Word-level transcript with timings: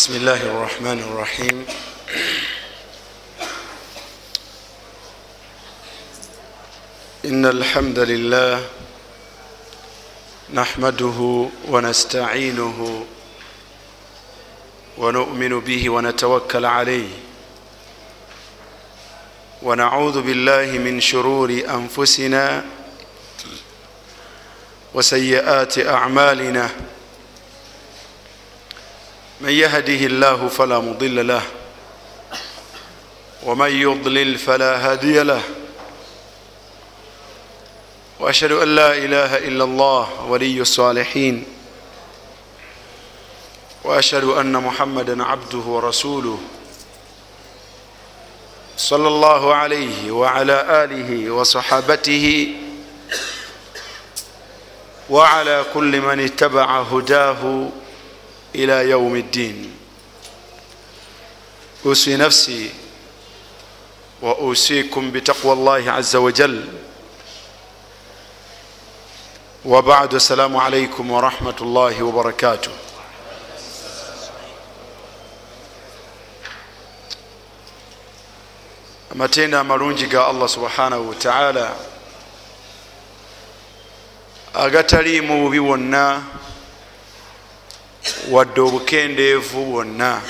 بسم 0.00 0.16
الله 0.16 0.42
الرحمن 0.42 0.98
الرحيم 1.00 1.66
إن 7.24 7.46
الحمد 7.46 7.98
لله 7.98 8.66
نحمده 10.54 11.48
ونستعينه 11.68 13.04
ونؤمن 14.98 15.60
به 15.60 15.90
ونتوكل 15.90 16.64
عليه 16.66 17.08
ونعوذ 19.62 20.22
بالله 20.22 20.78
من 20.78 21.00
شرور 21.00 21.50
أنفسنا 21.68 22.64
وسيئات 24.94 25.78
أعمالنا 25.78 26.70
من 29.40 29.50
يهده 29.50 30.06
الله 30.06 30.48
فلا 30.48 30.78
مضل 30.78 31.26
له 31.28 31.42
ومن 33.42 33.70
يضلل 33.70 34.38
فلا 34.38 34.90
هادي 34.90 35.22
له. 35.22 35.42
واشهد 38.20 38.52
ان 38.52 38.74
لا 38.74 38.92
اله 38.92 39.36
الا 39.36 39.64
الله 39.64 40.24
ولي 40.28 40.60
الصالحين. 40.60 41.44
واشهد 43.84 44.24
ان 44.24 44.52
محمدا 44.52 45.24
عبده 45.24 45.58
ورسوله. 45.58 46.38
صلى 48.76 49.08
الله 49.08 49.54
عليه 49.54 50.10
وعلى 50.10 50.84
اله 50.84 51.30
وصحابته. 51.30 52.54
وعلى 55.10 55.64
كل 55.74 56.00
من 56.00 56.20
اتبع 56.20 56.80
هداه 56.80 57.68
ila 58.52 58.82
yaumi 58.82 59.22
ddin 59.22 59.72
usi 61.84 62.16
nafsi 62.16 62.70
wa 64.22 64.38
usikum 64.38 65.10
bitaqwa 65.10 65.54
llahi 65.56 65.88
aza 65.88 66.20
wajal 66.20 66.64
وبعد 69.64 70.14
السلام 70.14 70.56
عليكم 70.56 71.10
ورحمة 71.10 71.54
الله 71.60 72.02
وبركاته. 72.02 72.70
amatenda 79.12 79.60
amalungi 79.60 80.06
ga 80.06 80.26
allah 80.26 80.48
subhanahu 80.48 81.08
wataala 81.08 81.74
agataliimu 84.54 85.42
bubi 85.44 85.58
wonna 85.58 86.22
wadde 88.30 88.60
obukendeevu 88.60 89.64
bwonna. 89.64 90.22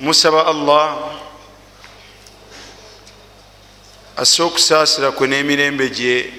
Musaba 0.00 0.46
allah 0.46 1.18
asse 4.16 4.42
okusaasira 4.42 5.10
kwe 5.12 5.26
n'emirembe 5.28 5.90
gye 5.90 6.32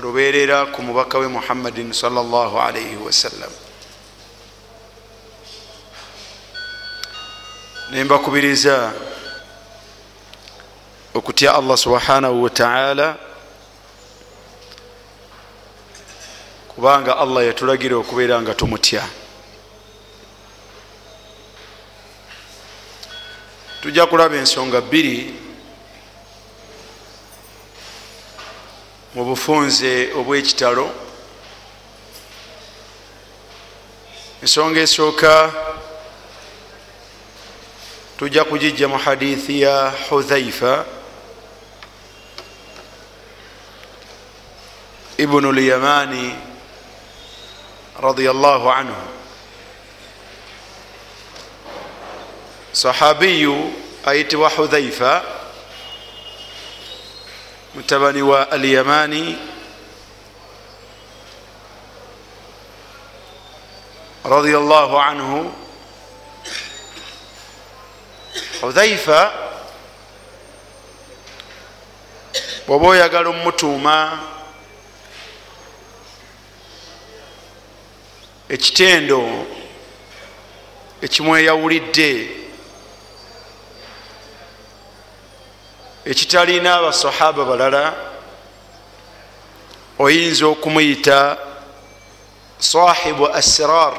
lubeerera 0.00 0.66
ku 0.66 0.82
mubaka 0.82 1.18
we 1.18 1.28
muhammadin 1.28 1.92
salllah 1.92 2.50
alaihi 2.66 2.96
wasallam 2.96 3.52
nembakubiriza 7.90 8.92
okutya 11.14 11.54
allah 11.54 11.76
subhanahu 11.78 12.42
wataala 12.42 13.16
kubanga 16.74 17.18
allah 17.18 17.46
yatulagira 17.46 17.96
okubeera 17.96 18.42
nga 18.42 18.54
tumutya. 18.54 19.06
Tujja 23.82 24.06
kulaba 24.06 24.36
ensonga 24.36 24.80
bbiri 24.80 25.34
mu 29.14 29.24
bufunze 29.24 30.10
obwekitalo. 30.18 30.90
Ensonga 34.42 34.80
esooka 34.80 35.52
tujja 38.18 38.44
kugijja 38.44 38.88
mu 38.88 38.98
hadithi 38.98 39.60
ya 39.60 39.94
hudhaifa 40.10 40.84
ibnu 45.18 45.52
lyamani 45.52 46.53
radiallahu 48.02 48.70
anhu. 48.70 49.02
Sahabiyu 52.72 53.72
ayitibwa 54.04 54.48
hudhaifa 54.50 55.22
mutabani 57.74 58.22
wa 58.22 58.50
alyamani. 58.50 59.38
Radiallahu 64.24 64.98
anhu. 65.00 65.54
Hudhaifa 68.60 69.32
bwoba 72.66 72.86
oyagala 72.88 73.28
omutuuma 73.28 74.18
ekitendo 78.54 79.20
ekimweyawulidde 81.02 82.10
ekitalina 86.10 86.70
abasahaba 86.78 87.42
balala 87.44 87.84
oyinza 89.98 90.46
okumuyita 90.46 91.38
sahibu 92.58 93.26
asrar 93.40 93.94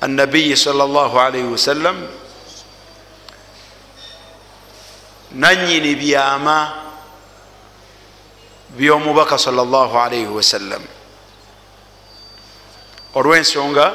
annabiyi 0.00 0.56
salllah 0.56 1.10
alaihi 1.26 1.50
wasallam 1.56 1.96
nanyini 5.32 5.94
byama 5.94 6.58
byomubaka 8.76 9.38
salllah 9.38 9.90
alaihi 10.04 10.30
wasallam 10.38 10.82
olwensonga 13.14 13.92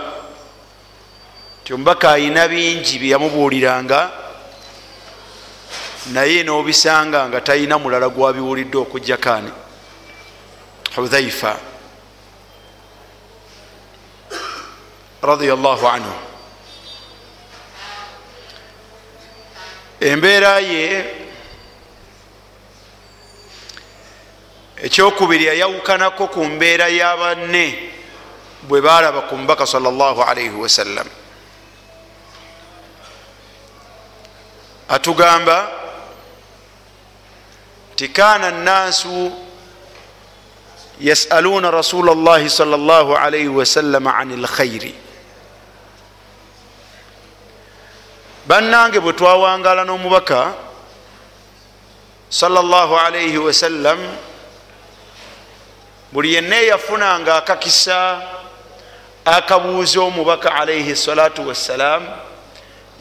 ti 1.64 1.74
omubaka 1.74 2.12
ayina 2.12 2.48
bingi 2.48 3.00
byeyamubuuliranga 3.00 4.12
naye 6.14 6.44
nobisanga 6.44 7.30
nga 7.30 7.42
talina 7.42 7.78
mulala 7.78 8.10
gwabiwulidde 8.10 8.78
okujjakani 8.78 9.52
hudhaifa. 10.96 11.58
Radiallahu 15.22 15.88
anhu. 15.88 16.14
Embeera 20.00 20.60
ye 20.60 21.06
ekyokubiri 24.84 25.46
yayawukanako 25.46 26.28
ku 26.28 26.46
mbeera 26.46 26.88
y'abanne 26.88 27.99
bwe 28.70 28.82
balaba 28.86 29.26
ku 29.26 29.34
mubaka 29.34 29.66
salllah 29.66 30.14
alaihi 30.30 30.54
wasallam 30.54 31.10
atugamba 34.86 35.74
nti 37.98 38.14
kana 38.14 38.54
nnaasu 38.54 39.34
yasaluuna 41.02 41.74
rasula 41.74 42.14
llahi 42.14 42.46
sal 42.50 42.70
llah 42.78 43.10
alaihi 43.18 43.50
wasallam 43.50 44.06
an 44.06 44.38
lkhairi 44.38 44.94
bannange 48.46 49.02
bwe 49.02 49.14
twawangala 49.18 49.82
n'omubaka 49.82 50.54
salllah 52.30 52.90
alaihi 53.02 53.42
wasallam 53.42 53.98
buli 56.14 56.34
yenna 56.38 56.56
eyafunanga 56.62 57.36
akakisa 57.42 58.22
akabuuza 59.38 60.02
omubaka 60.02 60.56
alaihi 60.56 60.96
salatu 60.96 61.48
wassalam 61.48 62.08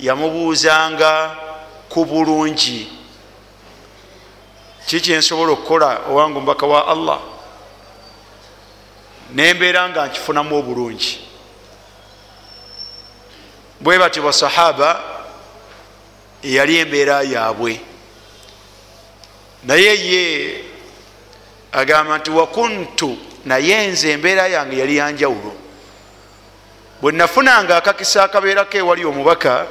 yamubuuzanga 0.00 1.36
ku 1.88 2.04
bulungi. 2.04 2.92
Kiki 4.86 5.12
nsobola 5.12 5.52
okukola 5.52 6.00
owange 6.08 6.38
omubaka 6.38 6.66
wa 6.66 6.88
allah? 6.88 7.20
Nembeera 9.34 9.88
nga 9.88 10.06
nkifunamu 10.06 10.56
obulungi. 10.56 11.20
Bwe 13.80 13.98
batyo 13.98 14.22
basahaba 14.22 15.00
eyali 16.42 16.78
embeera 16.78 17.22
yaabwe. 17.22 17.80
Naye 19.64 19.92
ye 20.10 20.64
agamba 21.72 22.18
nti 22.18 22.30
wakuntu 22.30 23.18
naye 23.44 23.86
nze 23.86 24.10
embeera 24.10 24.48
yange 24.48 24.78
yali 24.78 24.96
yanjawulo 24.96 25.67
bwe 27.00 27.12
nafunanga 27.12 27.76
akakisa 27.76 28.24
akabeerako 28.24 28.76
ewali 28.76 29.04
omubaka 29.04 29.66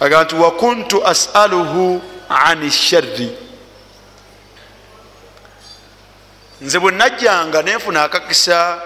aga 0.00 0.24
nti 0.24 0.34
wakuntu 0.34 1.06
asaluhu 1.06 2.02
ani 2.28 2.70
sharri? 2.70 3.36
Nze 6.60 6.78
bwe 6.78 6.92
najjanga 6.92 7.62
nenfuna 7.62 8.04
akakisa 8.04 8.78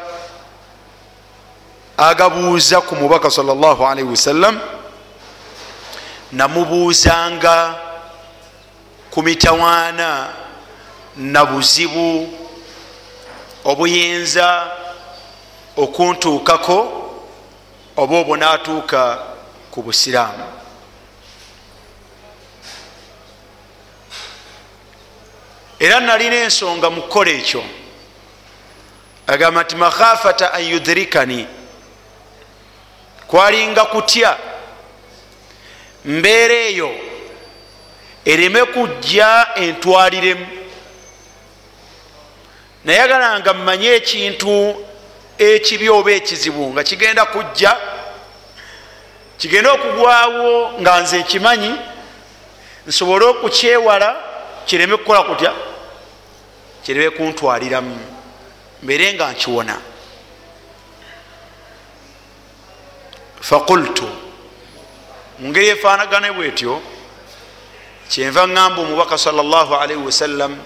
agabuuza 1.96 2.80
ku 2.80 2.96
mubaka 2.96 3.30
salllahualaihi 3.30 4.10
wasallam 4.10 4.60
namubuuzanga 6.32 7.74
ku 9.10 9.22
mitawaana 9.22 10.28
na 11.16 11.44
buzibu 11.46 12.28
obuyinza 13.64 14.77
okuntuukako 15.78 16.78
oba 17.96 18.16
obwo 18.18 18.36
naatuuka 18.36 19.18
ku 19.70 19.82
busiraamu. 19.82 20.44
Era 25.78 26.00
nalina 26.00 26.36
ensonga 26.36 26.90
mu 26.90 27.02
kukola 27.02 27.30
ekyo 27.30 27.62
agamba 29.26 29.62
nti 29.62 29.76
makhafata 29.76 30.52
an 30.52 30.64
yudhirikani 30.64 31.46
kwalinga 33.26 33.84
kutya? 33.84 34.36
Mbeera 36.04 36.54
eyo 36.54 36.90
ereme 38.24 38.64
kujja 38.64 39.46
entwaliremu. 39.54 40.46
Nayagalanga 42.84 43.54
mmanye 43.54 43.88
ekintu 43.88 44.74
ekibi 45.38 45.90
oba 45.90 46.10
ekizibu 46.12 46.72
nga 46.72 46.82
kigenda 46.84 47.26
kujja 47.26 47.76
kigenda 49.38 49.72
okugwawo 49.72 50.80
nga 50.80 51.00
nze 51.00 51.18
nkimanyi 51.18 51.72
nsobole 52.86 53.24
okukyewala 53.24 54.16
kireme 54.66 54.96
kukola 54.96 55.22
kutya? 55.22 55.52
Kireme 56.84 57.10
kuntwaliramu 57.10 57.98
mbeere 58.82 59.14
nga 59.14 59.32
nkiwona. 59.32 59.76
Fakultu 63.40 64.08
mungeri 65.38 65.68
efaanagane 65.68 66.32
bwetyo 66.32 66.82
kyenva 68.08 68.46
ŋŋamba 68.46 68.80
omubaka 68.82 69.18
salllahalaihi 69.18 70.02
wasallam 70.02 70.56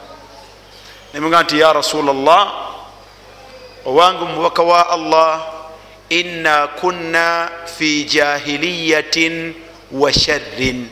nemuga 1.14 1.42
nti 1.42 1.60
ya 1.60 1.72
rasula 1.72 2.12
llah 2.12 2.71
owange 3.84 4.24
omubaka 4.24 4.62
wa 4.62 4.90
allah 4.90 5.42
inna 6.08 6.66
kunna 6.66 7.50
fi 7.66 8.04
jahiliyatin 8.04 9.54
wa 9.90 10.12
sharrin. 10.12 10.88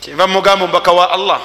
Kyenva 0.00 0.26
mugamba 0.26 0.64
omubaka 0.64 0.92
wa 0.92 1.10
allah. 1.10 1.40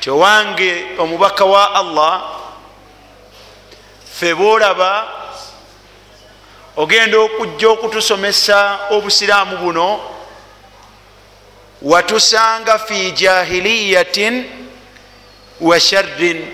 Ti 0.00 0.10
owange 0.10 0.84
omubaka 0.98 1.44
wa 1.44 1.74
allah 1.74 2.22
fe 4.12 4.34
boolaba 4.34 5.08
ogenda 6.76 7.18
okujja 7.18 7.68
okutusomesa 7.68 8.78
obusiraamu 8.90 9.56
buno 9.56 10.00
watusanga 11.82 12.78
fi 12.78 13.12
jahiliyatin 13.12 14.61
wa 15.62 15.80
sharrin. 15.80 16.46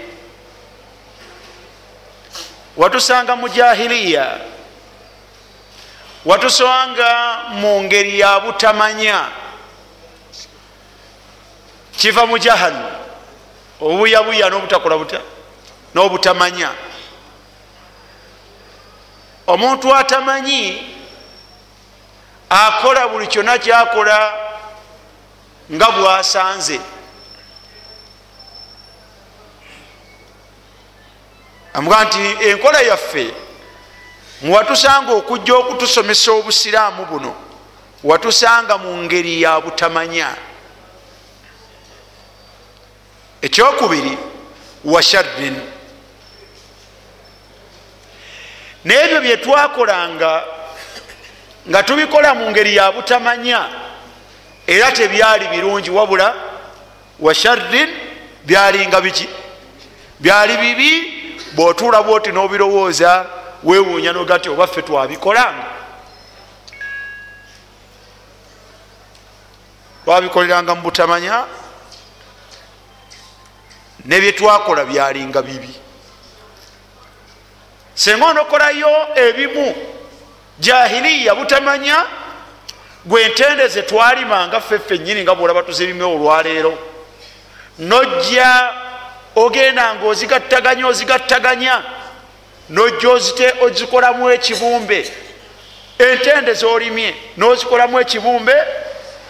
Watusanga 2.76 3.36
mu 3.36 3.48
jahiliya 3.48 4.40
watusanga 6.24 7.38
mu 7.58 7.82
ngeri 7.82 8.20
ya 8.20 8.40
butamanya. 8.40 9.28
Kiva 11.98 12.26
mu 12.26 12.38
jahal 12.38 12.74
obuyabuya 13.80 14.50
n'obutakola 14.50 14.98
buta 14.98 15.20
n'obutamanya. 15.94 16.70
Omuntu 19.46 19.94
atamanyi 19.94 20.94
akola 22.50 23.08
buli 23.08 23.26
kyonna 23.26 23.58
kyakola 23.58 24.18
nga 25.72 25.88
bwasanze 25.90 26.80
amuga 31.74 32.04
nti 32.04 32.48
enkola 32.48 32.80
yaffe 32.80 33.34
muwatusanga 34.42 35.12
okujja 35.12 35.54
okutusomesa 35.54 36.32
obusiraamu 36.32 37.04
buno 37.04 37.48
watusanga 38.04 38.78
mu 38.78 38.96
ngeri 39.02 39.42
ya 39.42 39.60
butamanya. 39.60 40.36
Ekyokubiri 43.42 44.18
wa 44.84 45.02
sharrin. 45.02 45.56
N'ebyo 48.84 49.20
byetwakolanga 49.20 50.44
nga 51.68 51.82
tubikola 51.82 52.34
mu 52.34 52.50
ngeri 52.50 52.76
ya 52.76 52.92
butamanya 52.92 53.68
era 54.66 54.92
tebyali 54.92 55.48
birungi 55.48 55.90
wabula 55.90 56.34
wa 57.18 57.34
sharrin 57.34 57.90
byalinga 58.44 59.00
biki? 59.00 59.28
Byali 60.20 60.56
bibi 60.56 61.17
bwotuula 61.52 62.02
bwoti 62.02 62.32
n'obirowooza 62.32 63.26
wewuunya 63.64 64.12
nogati 64.12 64.48
oba 64.48 64.66
ffe 64.66 64.82
twabikolanga 64.82 65.66
twabikoleranga 70.04 70.74
mu 70.74 70.82
butamanya 70.82 71.44
nebyetwakola 74.04 74.84
byalinga 74.84 75.42
bibi. 75.42 75.74
Senga 77.94 78.26
onokolayo 78.26 78.90
ebimu 79.14 79.74
jahiliya 80.58 81.34
butamanya 81.34 82.06
gwentendeze 83.04 83.82
twalimanga 83.82 84.60
ffeffe 84.60 84.98
nyini 84.98 85.22
nga 85.22 85.34
bwolaba 85.34 85.62
tuzirime 85.62 86.04
olwaleero 86.04 86.78
nojja 87.78 88.72
ogenda 89.36 89.94
nga 89.94 90.06
ozigattaganya 90.06 90.86
ozigattaganya 90.86 91.82
nojja 92.68 93.08
ozite 93.08 93.54
ozikolamu 93.60 94.30
ekibumbe. 94.30 95.12
Entendeze 95.98 96.66
olimye 96.66 97.14
nozikolamu 97.36 98.00
ekibumbe 98.00 98.54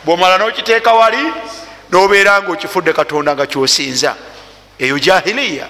bwomala 0.04 0.38
nokiteeka 0.38 0.92
wali 0.92 1.32
nobeera 1.90 2.42
nga 2.42 2.52
okifudde 2.52 2.92
katonda 2.92 3.34
nga 3.34 3.46
kyosinza. 3.46 4.16
Eyo 4.78 4.98
jahiliya 4.98 5.68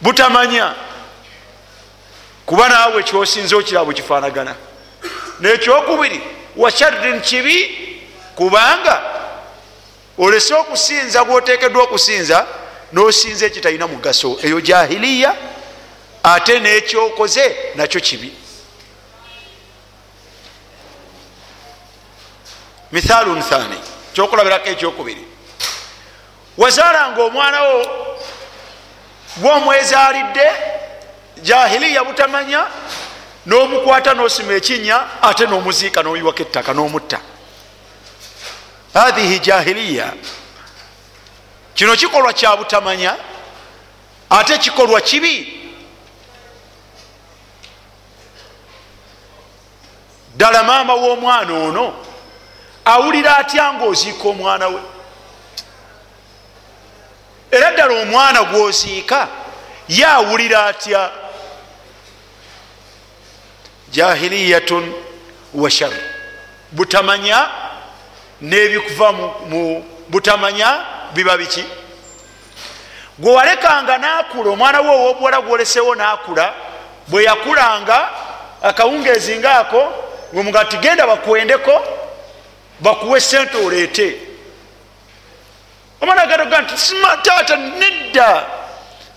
butamanya 0.00 0.74
kuba 2.46 2.68
naawe 2.68 3.02
kyosinza 3.02 3.56
okiraba 3.56 3.84
bwekifaanagana 3.84 4.54
nekyokubiri 5.40 6.20
washarrin 6.56 7.20
kibi 7.20 7.58
kubanga 8.34 9.02
olese 10.18 10.54
okusinza 10.54 11.24
gwotekeddwa 11.24 11.82
okusinza 11.82 12.46
nosinza 12.92 13.46
ekitalina 13.46 13.86
mugaso. 13.86 14.38
Eyo 14.42 14.60
jahiliya 14.60 15.34
ate 16.22 16.58
nekyokoze 16.58 17.56
nakyo 17.74 18.00
kibi. 18.00 18.32
Mithalun 22.92 23.42
thani 23.42 23.78
kyokulabirako 24.12 24.68
ekyokubiri. 24.68 25.24
Wazaalanga 26.58 27.22
omwanawo 27.22 27.86
gwomwezaalidde 29.36 30.50
jahiliya 31.42 32.04
butamanya 32.04 32.66
nomukwata 33.46 34.14
nosima 34.14 34.52
ekinya 34.52 35.22
ate 35.22 35.46
nomuziika 35.46 36.02
noyiwako 36.02 36.42
ettaka 36.42 36.74
nomutta 36.74 37.20
hathihi 38.94 39.38
jahiliya. 39.38 40.12
Kino 41.74 41.96
kikolwa 41.96 42.32
kya 42.32 42.56
butamanya? 42.56 43.16
Ate 44.30 44.58
kikolwa 44.58 45.00
kibi? 45.00 45.54
Ddala 50.34 50.62
maama 50.62 50.94
w'omwana 50.94 51.52
ono 51.54 51.94
awulira 52.84 53.36
atya 53.36 53.72
ngaoziika 53.74 54.28
omwana 54.28 54.68
we? 54.68 54.80
Era 57.50 57.70
ddala 57.70 57.94
omwana 58.02 58.42
gwoziika 58.42 59.28
ye 59.88 60.06
awulira 60.06 60.66
atya? 60.66 61.10
Jahiliyatun 63.90 64.92
wa 65.54 65.70
shar 65.70 65.92
butamanya 66.72 67.50
nebikuva 68.40 69.12
mu 69.12 69.84
butamanya 70.08 70.84
biba 71.14 71.36
biki? 71.36 71.64
Gwe 73.18 73.32
walekanga 73.32 73.98
nakula 73.98 74.50
omwana 74.50 74.80
we 74.80 74.88
owobuwala 74.88 75.40
gwolesewo 75.40 75.94
nakula 75.94 76.54
bwe 77.08 77.24
yakulanga 77.24 78.10
akawungeezi 78.62 79.36
ngaako 79.36 79.92
wemuga 80.32 80.64
ti 80.64 80.76
genda 80.76 81.06
bakwendeko 81.06 81.82
bakuwe 82.80 83.20
sente 83.20 83.56
oleete. 83.56 84.16
Omwana 86.00 86.22
agatoga 86.22 86.60
nti 86.60 86.74
taata 87.22 87.56
nedda. 87.56 88.46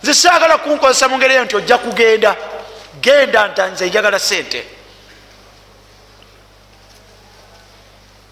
Nze 0.03 0.13
saagala 0.13 0.57
kunkozesa 0.57 1.07
mu 1.07 1.17
ngeri 1.17 1.33
eyo 1.33 1.45
nti 1.45 1.55
ojja 1.55 1.77
kugenda. 1.77 2.35
Genda 3.01 3.47
ntanze 3.47 3.85
njagala 3.87 4.19
sente 4.19 4.65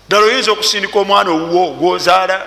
ddala 0.10 0.26
oyinza 0.26 0.52
okusindika 0.52 1.00
omwana 1.00 1.30
owuwo 1.30 1.72
gwozaala 1.78 2.38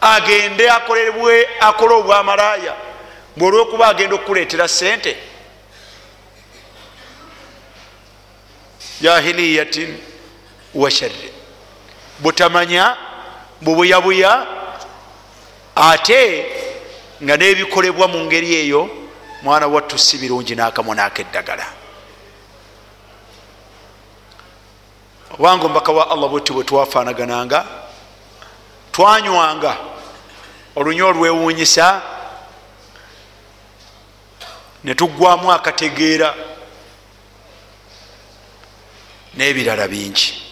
agende 0.00 0.70
akolebwe 0.70 1.48
akole 1.60 1.94
obwamalaaya 1.94 2.74
bweolwokuba 3.36 3.88
agenda 3.88 4.14
okukuleetera 4.14 4.68
sente 4.68 5.16
jahiliyatin 9.00 9.98
wa 10.74 10.90
sharri 10.90 11.30
butamanya 12.18 12.96
bubuyabuya 13.60 14.46
ate 15.76 16.46
nga 17.22 17.36
nebikolebwa 17.36 18.08
mu 18.08 18.20
ngeri 18.24 18.54
eyo 18.54 18.88
mwana 19.42 19.66
wattu 19.66 19.98
si 19.98 20.18
birungi 20.18 20.54
nakamu 20.54 20.94
nakeddagala 20.94 21.83
obanga 25.38 25.64
omubaka 25.64 25.92
wa 25.92 26.10
allah 26.10 26.28
bwetti 26.28 26.52
bwe 26.52 26.64
twafanagananga 26.64 27.64
twanywanga 28.92 29.76
olunya 30.76 31.06
olwewunyisa 31.06 32.02
netugwamu 34.84 35.52
akategeera 35.52 36.34
n'ebirala 39.34 39.88
bingi. 39.88 40.42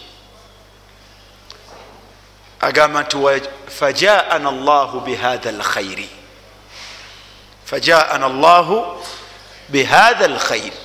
Agamba 2.59 3.03
nti 3.03 3.17
fajaana 3.67 4.51
llahu 4.51 4.99
bihatha 5.01 5.51
lkhairi 5.51 6.09
fajaana 7.65 8.29
llahu 8.29 9.03
bihatha 9.69 10.27
lkhairi 10.27 10.82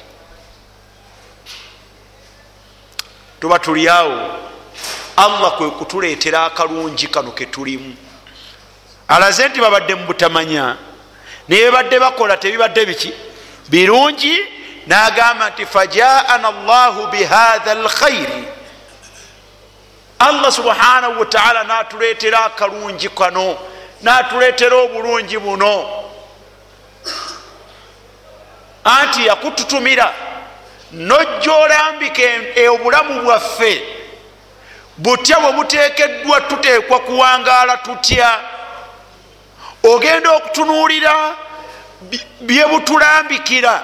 tuba 3.40 3.58
tuli 3.58 3.88
awo. 3.88 4.30
Allah 5.16 5.56
kwe 5.56 5.70
kutuleetera 5.70 6.44
akalungi 6.44 7.06
kano 7.08 7.32
ketulimu 7.32 7.96
alaze 9.08 9.48
nti 9.48 9.60
babadde 9.60 9.94
mu 9.94 10.06
butamanya. 10.06 10.76
Naye 11.48 11.70
badde 11.70 11.98
bakola 11.98 12.36
tebibadde 12.36 12.86
biki? 12.86 13.12
Birungi 13.68 14.38
nagamba 14.86 15.50
nti 15.50 15.66
fajaana 15.66 16.50
llahu 16.50 17.06
bihatha 17.06 17.74
lkhairi 17.74 18.44
allah 20.18 20.52
subhanahu 20.52 21.20
wataala 21.20 21.64
natuleetera 21.64 22.44
akalungi 22.44 23.08
kano 23.08 23.56
natuleetera 24.02 24.76
obulungi 24.76 25.38
buno. 25.38 26.04
Anti 28.84 29.26
yakututumira 29.26 30.12
nojja 30.92 31.52
olambika 31.52 32.22
obulamu 32.70 33.22
bwaffe. 33.22 33.82
Butya 34.98 35.40
bwe 35.40 35.52
buteekeddwa 35.52 36.40
tuteekwa 36.40 37.00
kuwangaala 37.00 37.76
tutya? 37.76 38.40
Ogenda 39.82 40.30
okutunuulira 40.32 41.36
bye 42.40 42.66
butulambikira 42.66 43.82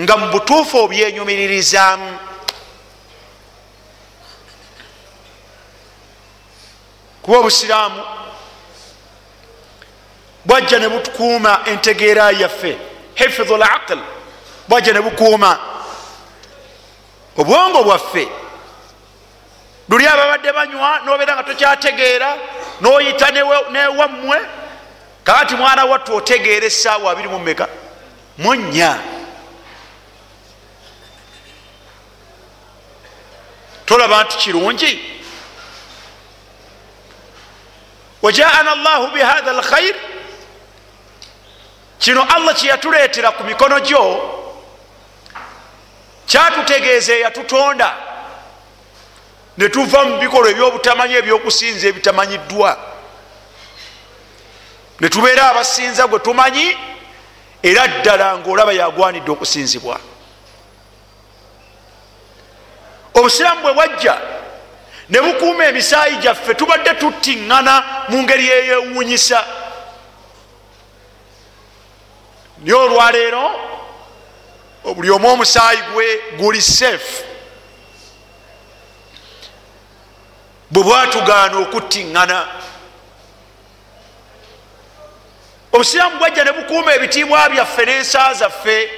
nga 0.00 0.16
mu 0.16 0.26
butuufu 0.26 0.78
obyenyumiririzaamu 0.78 2.18
kuba 7.22 7.38
obusiraamu 7.38 8.02
bwajja 10.44 10.78
ne 10.78 10.88
butukuuma 10.88 11.60
entegeera 11.64 12.30
yaffe. 12.30 12.78
Hifidhu 13.14 13.56
laql 13.56 13.98
bwajja 14.68 14.92
ne 14.92 15.00
bukuuma 15.00 15.58
obwongo 17.40 17.82
bwaffe 17.84 18.28
luli 19.88 20.06
ababadde 20.06 20.52
banywa 20.52 21.00
nobeera 21.04 21.34
nga 21.34 21.42
tokyategeera 21.42 22.36
noyita 22.80 23.30
newammwe 23.70 24.38
kakati 25.24 25.54
mwana 25.54 25.84
wattu 25.84 26.16
otegeera 26.16 26.66
esaawa 26.66 27.12
abiri 27.12 27.28
mumeka 27.28 27.68
munya 28.38 28.98
tolaba 33.86 34.24
nti 34.24 34.36
kirungi? 34.38 34.92
Wajaana 38.22 38.74
llahu 38.74 39.06
bihatha 39.14 39.52
lkhair 39.52 39.94
kino 41.98 42.22
allah 42.22 42.54
kyeyatuleetera 42.54 43.30
ku 43.30 43.44
mikono 43.44 43.80
gyo 43.80 44.39
kyatutegeeza 46.30 47.12
eyatutonda 47.12 47.96
netuva 49.58 50.04
mu 50.04 50.18
bikolwa 50.22 50.50
ebyobutamanyi 50.50 51.14
ebyokusinza 51.20 51.86
ebitamanyiddwa. 51.90 52.70
Netubeera 55.00 55.50
abasinza 55.50 56.06
gwe 56.06 56.18
tumanyi 56.18 56.66
era 57.62 57.82
ddala 57.88 58.38
ngaolaba 58.38 58.72
yagwanidde 58.72 59.30
okusinzibwa. 59.32 59.96
Obusiraamu 63.14 63.62
bwe 63.62 63.72
bwajja 63.72 64.14
ne 65.10 65.18
bukuuma 65.20 65.64
emisaayi 65.64 66.16
gyaffe 66.22 66.54
tubadde 66.54 66.94
tuttiŋŋana 66.94 67.74
mu 68.08 68.22
ngeri 68.22 68.46
eyewuunyisa 68.50 69.40
naye 72.62 72.78
olwaleero 72.78 73.69
buli 74.84 75.10
omu 75.10 75.28
omusaayi 75.28 75.82
gwe 75.92 76.22
guli 76.38 76.62
seefu 76.62 77.24
bwe 80.70 80.82
bwatugaana 80.82 81.58
okuttiŋŋana. 81.58 82.46
Obusiraamu 85.72 86.18
bwajja 86.18 86.44
ne 86.44 86.52
bukuuma 86.52 86.94
ebitiibwa 86.94 87.48
byaffe 87.48 87.84
n'ensa 87.84 88.34
zaffe. 88.34 88.90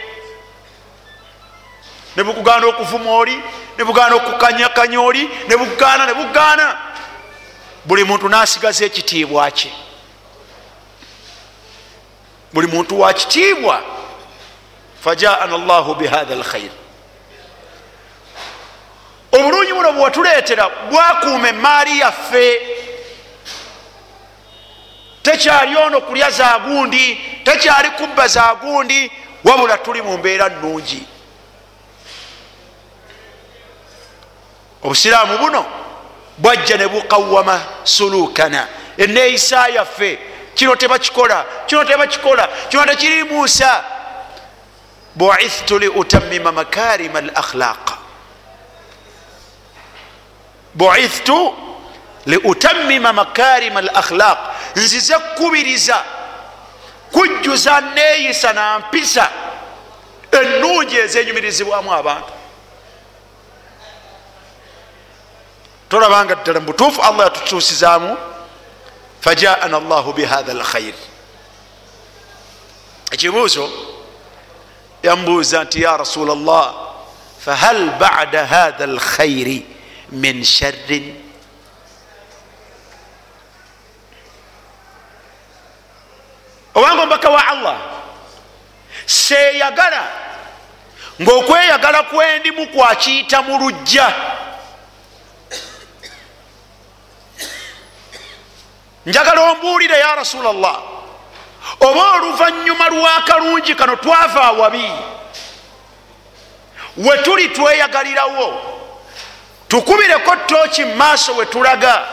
Ne 2.16 2.24
bukugaana 2.24 2.66
okuvuma 2.66 3.10
oli 3.10 3.42
ne 3.78 3.84
bugaana 3.84 4.14
okukanyakanya 4.16 5.00
oli 5.00 5.30
ne 5.48 5.56
bugaana 5.56 6.06
ne 6.06 6.14
bugaana. 6.14 6.78
Buli 7.84 8.04
muntu 8.04 8.28
nasigaza 8.28 8.84
ekitiibwa 8.84 9.50
kye. 9.50 9.72
Buli 12.52 12.66
muntu 12.66 13.00
wa 13.00 13.12
kitiibwa 13.12 13.82
fajaana 15.04 15.58
llahu 15.58 15.94
bihatha 15.94 16.34
lkhair 16.34 16.70
obulungi 19.32 19.72
buno 19.72 19.92
bwewatuleetera 19.92 20.68
bwakuuma 20.90 21.48
emaari 21.48 21.98
yaffe. 21.98 22.60
Tekyali 25.22 25.76
ono 25.76 26.00
kulya 26.00 26.30
zagundi 26.30 27.20
tekyali 27.44 27.90
kubba 27.90 28.28
zagundi 28.28 29.10
wabula 29.44 29.78
tuli 29.78 30.02
mu 30.02 30.18
mbeera 30.18 30.48
nungi 30.48 31.06
obusiraamu 34.82 35.38
buno 35.38 35.66
bwajja 36.38 36.76
ne 36.76 36.88
bukawama 36.88 37.60
sulukana. 37.84 38.68
Eneeyisa 38.98 39.68
yaffe 39.68 40.18
kino 40.54 40.76
tebakikola 40.76 41.44
kino 41.66 41.84
tebakikola 41.84 42.48
kino 42.68 42.86
tekirimuusa 42.86 43.84
buithtu 45.14 45.78
liutamima 45.78 46.52
makarima 46.52 47.18
al 47.18 47.30
akhlaqa 47.34 47.98
buithtu 50.74 51.54
liutamima 52.26 53.12
makarima 53.12 53.78
al 53.80 53.90
akhlaq 53.94 54.38
nzize 54.76 55.18
kukubiriza 55.18 56.04
kujjuza 57.12 57.80
neeyisa 57.80 58.52
nampisa 58.52 59.28
ennungi 60.32 60.96
ezenyumirizibwamu 60.96 61.92
abantu. 61.92 62.32
Tolabanga 65.88 66.34
ddala 66.34 66.60
mubutuufu 66.60 67.02
allah 67.02 67.24
yatutuusizaamu 67.24 68.16
fajaana 69.20 69.80
llahu 69.80 70.12
bihatha 70.12 70.54
lkhair 70.54 70.94
ekibuuzo 73.10 73.70
yambuuza 75.02 75.64
nti 75.64 75.82
ya 75.82 75.96
rasula 75.96 76.34
llah 76.34 76.74
fahal 77.44 77.90
bada 77.98 78.46
hatha 78.46 78.84
alkhairi 78.84 79.66
min 80.12 80.44
sharrin 80.44 81.16
obanga 86.74 87.02
omubaka 87.02 87.30
wa 87.30 87.46
allah 87.48 87.78
seeyagala 89.06 90.02
ngaokweyagala 91.22 92.02
kwendimu 92.02 92.66
kwakiyita 92.66 93.42
mu 93.42 93.58
lujja 93.58 94.14
njagala 99.06 99.40
ombuulire 99.50 99.98
ya 99.98 100.14
rasulallah 100.14 100.82
oba 101.80 102.12
oluvanyuma 102.12 102.88
lwakalungi 102.88 103.74
kano 103.74 103.96
twava 103.96 104.42
awabi. 104.42 104.90
We 106.96 107.18
tuli 107.18 107.48
tweyagalirawo. 107.48 108.60
Tukubireko 109.68 110.36
tooki 110.36 110.84
mumaaso 110.84 111.34
we 111.36 111.46
tulaga. 111.46 112.04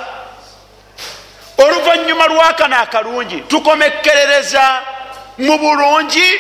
Oluvanyuma 1.58 2.28
lwakano 2.28 2.78
akalungi 2.80 3.42
tukomekkerereza 3.42 4.82
mu 5.38 5.58
bulungi 5.58 6.40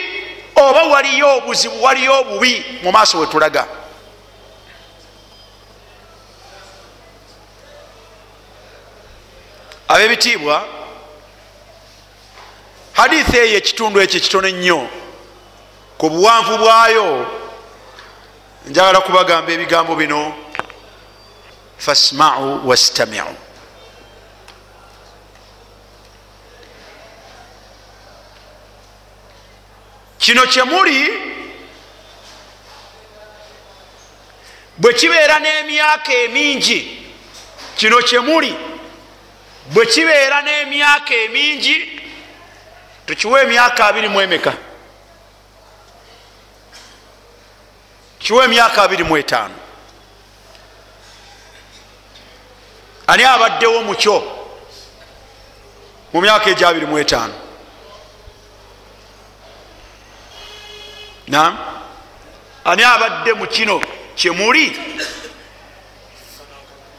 oba 0.55 0.83
waliyo 0.83 1.37
obuzibu 1.37 1.83
waliyo 1.83 2.19
obubi 2.19 2.79
mu 2.83 2.91
maaso 2.91 3.19
we 3.19 3.27
tulaga. 3.27 3.67
Ab'ebitiibwa 9.87 10.63
hadithi 12.99 13.37
eyo 13.37 13.57
ekitundu 13.57 14.01
ekyo 14.01 14.17
ekitono 14.17 14.47
ennyo. 14.47 14.89
Ku 15.97 16.09
buwanvu 16.09 16.57
bwayo 16.57 17.07
njagala 18.67 19.01
kubagamba 19.01 19.51
ebigambo 19.51 19.95
bino. 19.95 20.35
Fasmau 21.77 22.67
wastamiu. 22.67 23.35
Kino 30.19 30.45
kyemuli 30.45 30.99
bwe 34.77 34.93
kibeera 34.93 35.39
n'emyaka 35.39 36.13
emingi. 36.13 36.79
Kino 37.77 37.97
kyemuli 38.01 38.55
bwe 39.73 39.85
kibeera 39.85 40.41
n'emyaka 40.41 41.15
emingi 41.15 41.98
tukiwa 43.09 43.41
emyaka 43.41 43.85
abiri 43.87 44.07
mu 44.07 44.21
emeka 44.21 44.53
kiwa 48.19 48.45
emyaka 48.45 48.83
abiri 48.83 49.03
mu 49.03 49.17
etaano 49.17 49.55
ani 53.07 53.23
abaddewo 53.23 53.81
mukyo 53.83 54.15
mu 56.13 56.21
myaka 56.21 56.49
egyo 56.49 56.67
abiri 56.67 56.85
mu 56.85 56.97
etaano 56.99 57.33
nam 61.27 61.57
ani 62.65 62.83
abadde 62.83 63.33
mu 63.33 63.47
kino? 63.47 63.81
Kyemuli 64.15 64.77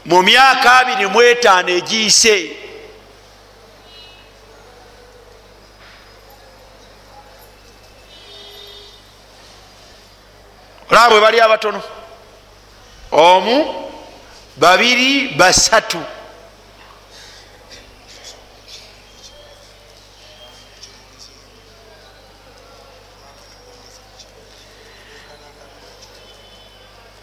mu 0.05 0.21
myaka 0.23 0.79
abiri 0.79 1.07
mu 1.07 1.21
etaano 1.21 1.69
egiyise 1.69 2.35
olaba 10.91 11.09
bwe 11.09 11.21
bali 11.21 11.41
abatono. 11.41 11.81
Omu 13.11 13.89
babiri 14.57 15.27
basatu. 15.37 16.03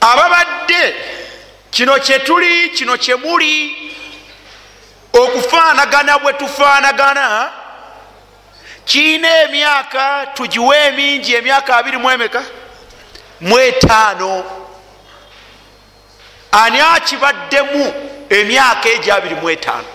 Ababadde 0.01 0.95
kino 1.71 1.99
kyetuli 1.99 2.71
kino 2.71 2.97
kyemuli 2.97 3.93
okufaanagana 5.13 6.19
bwe 6.19 6.33
tufaanagana 6.33 7.53
kiina 8.85 9.43
emyaka 9.43 10.27
tugiwe 10.35 10.77
emingi 10.87 11.35
emyaka 11.35 11.77
abiri 11.77 11.99
mu 11.99 12.11
emeka 12.11 12.43
mu 13.41 13.59
etaano 13.59 14.45
ani 16.53 16.81
akibaddemu 16.81 17.85
emyaka 18.31 18.89
egyo 18.89 19.15
abiri 19.15 19.35
mu 19.35 19.51
etaano 19.51 19.89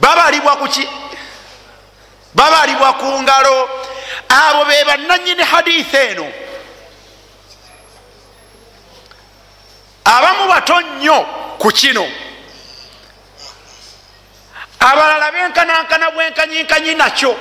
babalibwa 0.00 0.56
kuki 0.56 0.88
babalibwa 2.34 2.92
ku 2.92 3.22
ngalo. 3.22 3.68
Abo 4.28 4.64
be 4.64 4.84
bananyini 4.84 5.42
haditha 5.42 6.02
eno. 6.10 6.26
Abamu 10.04 10.48
bato 10.48 10.80
nnyo 10.80 11.26
ku 11.58 11.68
kino 11.70 12.06
abalala 14.90 15.32
benkanankana 15.32 16.10
bwenkanyinkanyi 16.10 16.94
nakyo. 17.00 17.32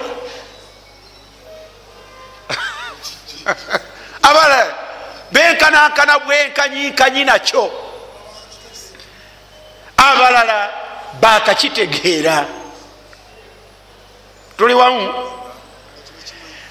Abalala 4.21 4.73
benkanankana 5.32 6.19
bwenkanyinkanyi 6.19 7.23
nakyo. 7.25 7.63
Abalala 9.97 10.69
bakakitegeera 11.21 12.45
tuli 14.58 14.73
wamu? 14.73 15.13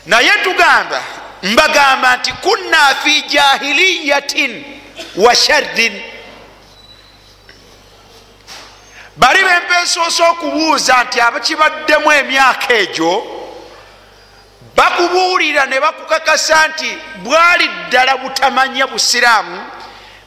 Naye 0.07 0.33
tugamba 0.45 1.03
mbagamba 1.43 2.17
nti 2.17 2.33
kunna 2.33 2.95
fi 3.05 3.23
jahiliyatin 3.23 4.65
wa 5.17 5.35
sharrin 5.35 6.03
bali 9.17 9.45
bempeesoosa 9.45 10.31
okubuuza 10.31 11.05
nti 11.05 11.21
abakibaddemu 11.21 12.13
emyaka 12.13 12.75
egyo 12.75 13.13
bakubuulira 14.77 15.67
ne 15.67 15.81
bakukakasa 15.81 16.69
nti 16.69 16.99
bwali 17.25 17.69
ddala 17.69 18.17
butamanya 18.17 18.87
busiraamu 18.87 19.57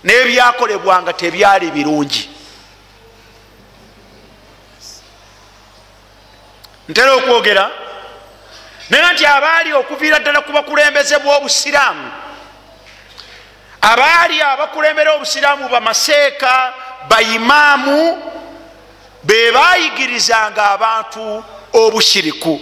n'ebyakolebwanga 0.03 1.13
tebyali 1.13 1.71
birungi. 1.71 2.29
Ntera 6.89 7.13
okwogera 7.13 7.71
naye 8.89 9.13
nti 9.13 9.25
abaali 9.25 9.73
okuviira 9.73 10.19
ddala 10.19 10.41
ku 10.41 10.51
bakulembeze 10.51 11.17
bw'obusiraamu 11.17 12.11
abaali 13.81 14.41
abakulembera 14.41 15.13
obusiraamu 15.13 15.69
bamaseeka 15.69 16.73
bayimaamu 17.09 18.34
be 19.25 19.51
bayigirizanga 19.51 20.71
abantu 20.71 21.43
obushiriku. 21.73 22.59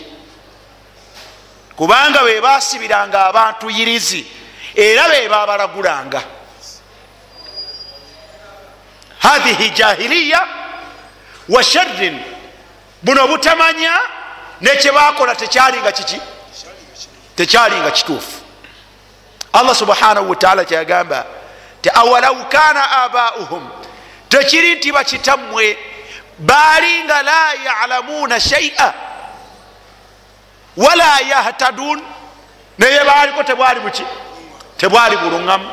Kubanga 1.76 2.24
be 2.24 2.42
basibiranga 2.42 3.26
abantu 3.26 3.70
yirizi 3.70 4.26
era 4.76 5.10
be 5.10 5.30
babalagulanga. 5.30 6.24
Hathihi 9.20 9.70
jahiliya 9.70 10.48
wa 11.50 11.64
sharrin. 11.64 12.20
Buno 13.04 13.28
butamanya 13.28 14.00
nekyebakola 14.62 15.36
tekyalinga 15.36 15.92
kiki? 15.92 16.22
Tekyalinga 17.36 17.92
kituufu. 17.92 18.42
Allah 19.54 19.76
subhanahu 19.76 20.30
wataala 20.30 20.66
kyagamba 20.66 21.26
ti 21.82 21.90
awalau 21.90 22.50
kana 22.50 22.92
abauhum? 23.04 23.70
Tekiri 24.30 24.76
nti 24.76 24.92
bakitammwe 24.92 25.78
balinga 26.40 27.22
la 27.24 27.54
yalamuuna 27.66 28.40
shaia 28.40 28.94
wala 30.78 31.20
yahtadun. 31.20 32.02
Naye 32.78 33.04
baliko 33.04 33.44
tebwali 33.44 33.80
buki? 33.80 34.04
Tebwali 34.78 35.18
buluŋamu 35.18 35.70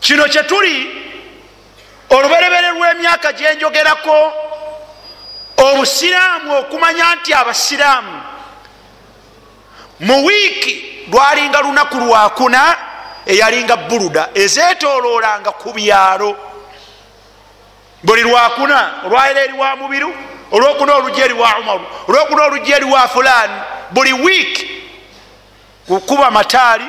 kino 0.00 0.24
kyetuli 0.28 1.04
oluberebere 2.10 2.68
lw'emyaka 2.70 3.32
gyenjogerako 3.32 4.32
obusiraamu 5.56 6.56
okumanya 6.58 7.14
nti 7.14 7.34
abasiraamu. 7.34 8.22
Mu 10.00 10.24
wiiki 10.26 11.06
lwalinga 11.12 11.60
lunaku 11.60 11.96
lwakuna 11.96 12.76
eyalinga 13.26 13.76
buluda 13.76 14.28
ezetololanga 14.34 15.50
ku 15.52 15.72
byalo. 15.72 16.36
Buli 18.02 18.22
lwakuna 18.22 18.92
olwayira 19.06 19.40
eri 19.42 19.52
wa 19.52 19.76
mubiru 19.76 20.14
olwokuna 20.52 20.94
olujja 20.94 21.24
eri 21.24 21.34
wa 21.34 21.58
umaru 21.58 21.86
olwokuna 22.08 22.42
olujja 22.44 22.76
eri 22.76 22.84
wa 22.84 23.08
fulani 23.08 23.52
buli 23.90 24.12
wiiki 24.12 24.82
kukuba 25.86 26.30
mataali 26.30 26.84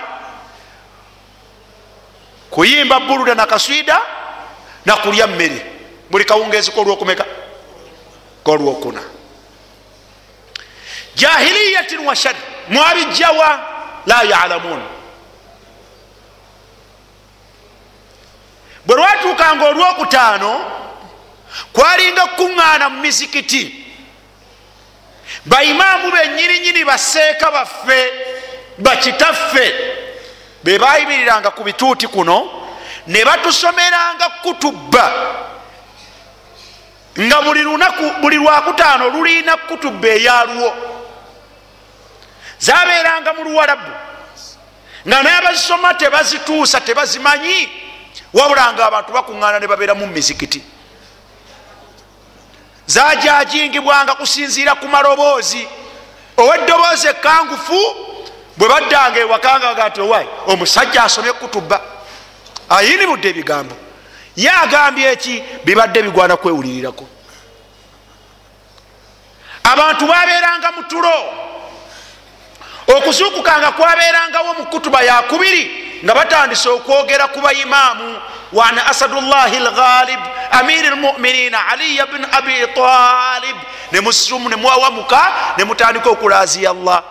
kuyimba 2.49 2.99
buluda 2.99 3.35
nakaswida 3.35 3.99
nakulya 4.85 5.27
mmere. 5.27 5.65
Buli 6.09 6.25
kawungezi 6.25 6.71
kolwokumeka 6.71 7.25
kolwokuna. 8.43 9.01
Jahiliyatin 11.15 11.99
washar 12.05 12.35
mwabijjawa 12.69 13.59
la 14.05 14.21
yalamun 14.23 14.81
bwe 18.85 18.95
lwatuukanga 18.95 19.65
olwokutaano 19.65 20.51
kwalinga 21.73 22.25
kukuŋŋaana 22.25 22.89
mu 22.89 23.01
mizikiti 23.01 23.85
baimaamu 25.45 26.11
benyininyini 26.11 26.85
baseeka 26.85 27.51
baffe 27.51 27.99
bakitaffe 28.77 29.65
be 30.63 30.79
bayimiriranga 30.79 31.51
ku 31.51 31.63
bituuti 31.63 32.07
kuno 32.07 32.63
ne 33.07 33.25
batusomeranga 33.25 34.29
kutubba. 34.43 35.11
Nga 37.19 37.41
buli 37.41 37.61
lunaku 37.61 38.11
buli 38.21 38.35
lwakutaano 38.37 39.09
lulina 39.09 39.57
kutubba 39.57 40.07
eyalwo 40.07 40.73
zabeeranga 42.59 43.33
mu 43.33 43.43
luwalabu 43.43 43.91
nga 45.07 45.23
nabazisoma 45.23 45.93
tebazituusa 45.93 46.81
tebazimanyi 46.81 47.69
wabulanga 48.33 48.85
abantu 48.85 49.13
bakuŋŋaana 49.13 49.59
ne 49.59 49.67
babeera 49.67 49.93
mu 49.95 50.07
mizikiti. 50.07 50.63
Zajajingibwanga 52.85 54.15
kusinziira 54.15 54.75
ku 54.75 54.87
maloboozi. 54.87 55.67
Oweddoboozi 56.37 57.07
ekangufu 57.07 57.79
bwe 58.57 58.67
baddanga 58.67 59.19
ewakanga 59.19 59.89
ti 59.89 60.01
owai 60.01 60.27
omusajja 60.47 61.03
asomye 61.03 61.33
kutubba. 61.33 61.81
Ayinibudde 62.69 63.29
ebigambo. 63.29 63.75
Ye 64.35 64.49
agambye 64.49 65.11
eki 65.11 65.43
bibadde 65.65 66.01
bigwana 66.01 66.37
kwewulirirako 66.37 67.05
abantu 69.63 70.07
babeeranga 70.07 70.71
mu 70.71 70.83
tulo 70.83 71.15
okuzuukukanga 72.87 73.71
kwabeerangawo 73.71 74.53
mu 74.53 74.65
kutuba 74.65 75.01
yakubiri 75.01 75.63
nga 76.03 76.13
batandise 76.13 76.69
okwogera 76.69 77.27
ku 77.27 77.41
baimaamu 77.41 78.21
wan 78.51 78.79
asadullahi 78.79 79.59
lghalib 79.59 80.19
amiri 80.51 80.89
lmuminina 80.89 81.67
aliya 81.67 82.05
bni 82.05 82.27
abi 82.31 82.67
talib 82.75 83.57
nemusumu 83.91 84.49
nemwawamuka 84.49 85.33
nemutandika 85.57 86.09
okulaziya 86.09 86.69
allah. 86.69 87.03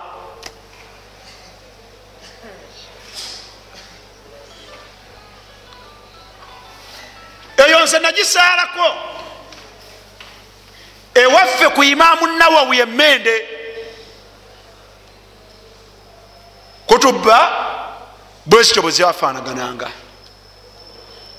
Eyo 7.66 7.80
nze 7.80 7.98
nagisaalako 7.98 8.96
ewaffe 11.14 11.68
ku 11.68 11.84
imaamu 11.84 12.26
nawawi 12.26 12.78
emende 12.78 13.61
kutubba 16.92 17.52
bwezityo 18.46 18.82
bwe 18.82 18.90
zafanagananga 18.90 19.88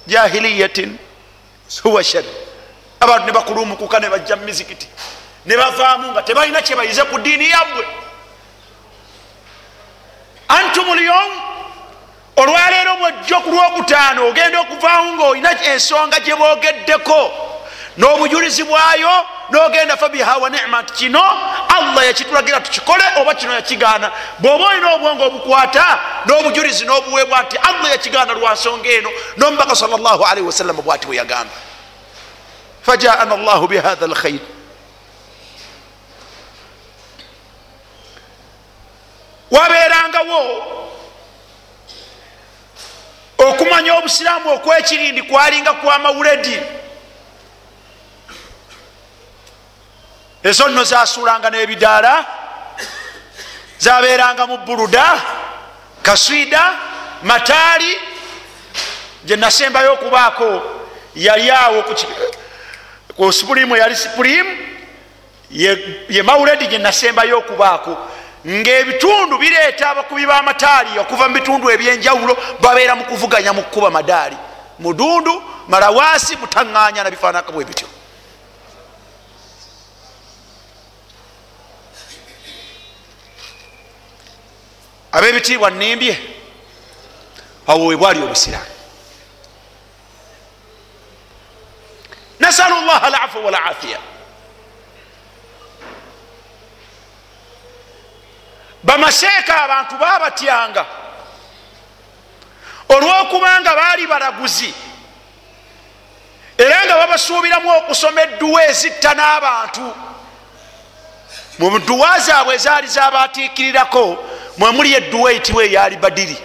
jahiliyatin 0.08 0.98
huwa 1.84 2.04
shar 2.04 2.24
abantu 3.00 3.26
nebakulumukuka 3.26 4.00
nebajja 4.00 4.36
mumizikiti 4.36 4.88
nebavaamu 5.46 6.12
nga 6.12 6.22
tebalina 6.22 6.62
kyebayize 6.62 7.04
ku 7.04 7.20
diini 7.20 7.50
yabbwe 7.50 7.88
antum 10.48 10.96
lyom 10.96 11.32
olwaleero 12.36 12.96
bwojjo 12.96 13.39
ku 13.39 13.50
lwokutaano 13.50 14.28
ogenda 14.28 14.60
okuvaamu 14.60 15.13
ngaolina 15.13 15.63
ensonga 15.66 16.20
gyebogeddeko 16.20 17.32
n'obujulizi 17.98 18.63
bwayo 18.63 19.26
nogenda 19.50 19.98
fabiha 19.98 20.38
wa 20.38 20.50
nimat 20.50 20.92
kino 20.92 21.24
allah 21.84 22.06
yakitulagira 22.06 22.60
tukikole 22.62 23.04
oba 23.22 23.36
kino 23.36 23.54
yakigaana? 23.54 24.12
Bwoba 24.39 24.65
olina 24.65 24.93
obwongo 24.96 25.24
obukwata 25.26 26.00
n'obujulizi 26.26 26.86
n'obuweebwa 26.86 27.43
nti 27.43 27.58
allah 27.58 27.91
yakigaana 27.91 28.34
lwansonga 28.34 28.89
eno 28.89 29.10
nomubaka 29.38 29.76
salllahalihi 29.76 30.46
wasallama 30.48 30.82
bwati 30.82 31.06
bwe 31.08 31.15
yagamba. 31.17 31.54
Fajaana 32.86 33.36
llahu 33.38 33.67
bihatha 33.67 34.08
lkhair 34.08 34.39
wabeerangawo 39.52 40.63
okumanya 43.38 43.93
obusiraamu 43.98 44.54
okwekirindi 44.54 45.22
kwalinga 45.24 45.74
kwamawuledi 45.74 46.62
ezo 50.43 50.67
nno 50.67 50.84
zasuulanga 50.84 51.49
n'ebidaala 51.49 52.25
zabeeranga 53.79 54.47
mu 54.47 54.58
buluda 54.58 55.21
kaswida 56.01 56.73
mataali 57.23 57.97
gye 59.25 59.36
nasembayo 59.36 59.93
okubaako 59.93 60.62
yali 61.15 61.51
awo 61.51 61.84
ku 63.17 63.34
sipulimu 63.34 63.77
yali 63.77 63.95
sipulimu 63.95 64.51
ye 66.10 66.23
mawuledi 66.23 66.67
gye 66.67 66.77
nasembayo 66.77 67.38
okubaako. 67.38 67.97
Ngaebitundu 68.47 69.38
bireeta 69.38 69.89
abakubi 69.89 70.25
b'amataali 70.25 70.99
okuva 70.99 71.27
mu 71.27 71.34
bitundu 71.34 71.71
ebyenjawulo 71.71 72.38
babeera 72.62 72.95
mu 72.95 73.03
kuvuganya 73.03 73.53
mu 73.53 73.63
kkuba 73.63 73.89
madaali. 73.89 74.38
Mudundu 74.79 75.43
malawaasi 75.67 76.36
mutaŋŋanya 76.36 77.03
nabifaanaka 77.03 77.51
bwe 77.51 77.65
bityo 77.65 77.88
abebitiibwa 85.13 85.69
nimbye 85.69 86.15
awo 87.67 87.86
webwali 87.86 88.19
obusiraamu 88.23 88.73
nasalu 92.39 92.76
llah 92.82 93.04
alafu 93.04 93.45
walafiya 93.45 93.99
bamaseeka 98.84 99.63
abantu 99.63 99.95
babatyanga 99.97 100.86
olwokubanga 102.89 103.76
baali 103.76 104.08
balaguzi. 104.08 104.73
Era 106.58 106.86
nga 106.86 106.95
babasuubiramu 106.97 107.69
okusoma 107.78 108.21
edduwa 108.21 108.67
ezitta 108.67 109.13
n'abantu. 109.13 109.95
Mu 111.60 111.80
duwa 111.80 112.19
zaabwe 112.19 112.56
ezaali 112.56 112.88
zabatiikirirako 112.88 114.17
mwemuli 114.58 114.94
edduwa 114.94 115.32
eyitibwa 115.32 115.63
eyali 115.63 115.96
badiri. 115.96 116.38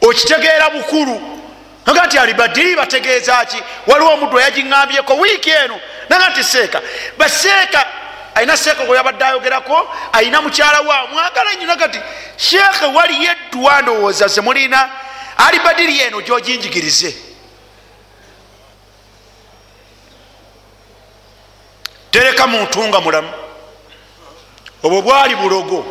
Okitegeera 0.00 0.70
bukulu. 0.70 1.40
Aga 1.86 2.06
nti 2.06 2.18
ali 2.18 2.34
badiri 2.34 2.76
bategeeza 2.76 3.44
ki? 3.44 3.62
Waliwo 3.86 4.10
omuddu 4.12 4.38
eyagiŋambyeko 4.38 5.16
wiiki 5.16 5.50
eno. 5.50 5.80
Naga 6.08 6.28
nti 6.30 6.44
seeka 6.44 6.82
baseeka 7.18 7.86
ayina 8.34 8.56
seeka 8.56 8.84
gwe 8.84 8.96
yabadde 8.96 9.24
ayogerako 9.24 9.88
ayina 10.12 10.40
mukyala 10.42 10.80
wa 10.80 11.06
mwagala 11.06 11.54
nyo 11.54 11.66
naga 11.66 11.88
ti 11.88 11.98
sheekhe 12.36 12.84
waliyo 12.84 13.32
edduwa 13.32 13.82
ndowooza 13.82 14.28
ze 14.28 14.40
mulina 14.40 14.90
ali 15.36 15.58
badiri 15.58 16.00
eno 16.00 16.20
gyoginjigirize 16.20 17.16
tereka 22.10 22.46
muntu 22.46 22.88
nga 22.88 23.00
mulamu 23.00 23.32
obwo 24.82 25.02
bwali 25.02 25.36
bulogo. 25.36 25.84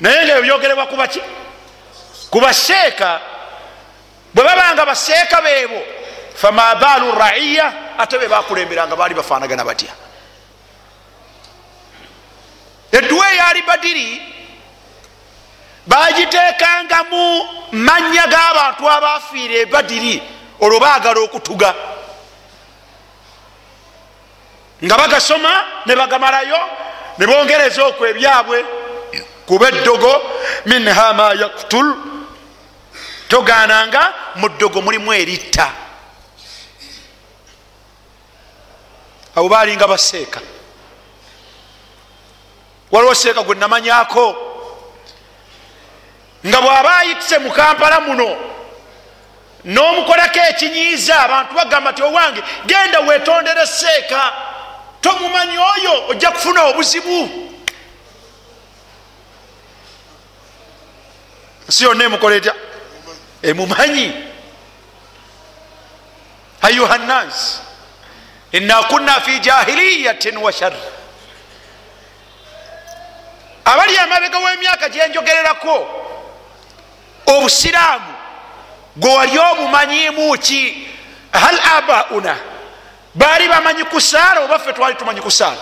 Naye 0.00 0.24
nga 0.24 0.38
ebyogerebwa 0.38 0.86
kubaki 0.86 1.20
kubaseeka 2.30 3.20
bwe 4.34 4.44
babanga 4.44 4.86
baseeka 4.86 5.42
beebo 5.42 5.82
fama 6.34 6.74
baalu 6.74 7.12
raiya 7.12 7.72
ate 7.98 8.18
be 8.18 8.28
bakulemberanga 8.28 8.96
baali 8.96 9.14
bafanagana 9.14 9.64
batya? 9.64 9.92
Edduwa 12.92 13.32
eyali 13.32 13.62
badiri 13.62 14.22
bagiteekanga 15.86 17.04
mu 17.10 17.44
mannya 17.72 18.26
g'abantu 18.26 18.90
abafiire 18.90 19.60
ebadiri 19.60 20.22
olwo 20.60 20.80
baagala 20.80 21.20
okutuga 21.20 21.74
nga 24.84 24.96
bagasoma 24.96 25.64
ne 25.86 25.96
bagamalayo 25.96 26.60
ne 27.18 27.26
bongereza 27.26 27.84
okwo 27.84 28.06
ebyabwe 28.06 28.64
kuba 29.46 29.68
eddogo 29.68 30.12
minha 30.66 31.12
ma 31.12 31.34
yaktul 31.34 31.96
togananga 33.28 34.12
mu 34.36 34.48
ddogo 34.48 34.82
mulimu 34.82 35.12
eritta. 35.12 35.70
Abo 39.36 39.48
balinga 39.48 39.86
baseeka. 39.86 40.40
Waliwo 42.90 43.14
seeka 43.14 43.42
gwe 43.42 43.54
namanyako. 43.54 44.46
Nga 46.46 46.60
bw'aba 46.60 46.96
ayitise 46.96 47.38
mu 47.38 47.50
kampala 47.52 48.00
muno 48.00 48.36
n'omukolako 49.64 50.40
ekinyiiza 50.50 51.20
abantu 51.20 51.54
bagamba 51.54 51.92
ti 51.92 52.02
owange 52.02 52.42
genda 52.66 53.00
wetondere 53.00 53.66
seeka 53.66 54.32
tomumanyi 55.00 55.58
oyo 55.58 56.06
ojja 56.08 56.30
kufuna 56.30 56.62
obuzibu. 56.64 57.30
Nsi 61.68 61.84
yonna 61.84 62.04
emukola 62.04 62.36
etya? 62.36 62.54
Emumanyi. 63.42 64.12
Ayuha 66.62 66.98
nnas 66.98 67.60
ina 68.52 68.82
kunna 68.82 69.20
fi 69.20 69.38
jahiliyatin 69.40 70.36
wa 70.36 70.52
shar 70.52 70.72
abali 73.64 73.98
amabega 73.98 74.38
w'emyaka 74.38 74.88
gyenjogererako 74.88 75.88
obusiraamu 77.26 78.14
gwe 78.96 79.14
wali 79.14 79.38
obumanyimu 79.38 80.38
ki? 80.38 80.88
Hal 81.32 81.60
abauna 81.76 82.36
baali 83.14 83.48
bamanyi 83.48 83.84
kusaala 83.84 84.40
oba 84.40 84.58
ffe 84.58 84.72
twali 84.72 84.94
tumanyi 84.94 85.20
kusaala? 85.20 85.60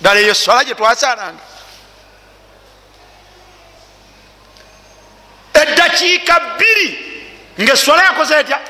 Ddala 0.00 0.20
eyo 0.20 0.34
swala 0.34 0.64
gye 0.64 0.74
twasaalanga. 0.74 1.42
Eddakiika 5.54 6.40
bbiri 6.40 6.88
ngaeswala 7.60 8.02
yakoze 8.02 8.40
etya? 8.40 8.60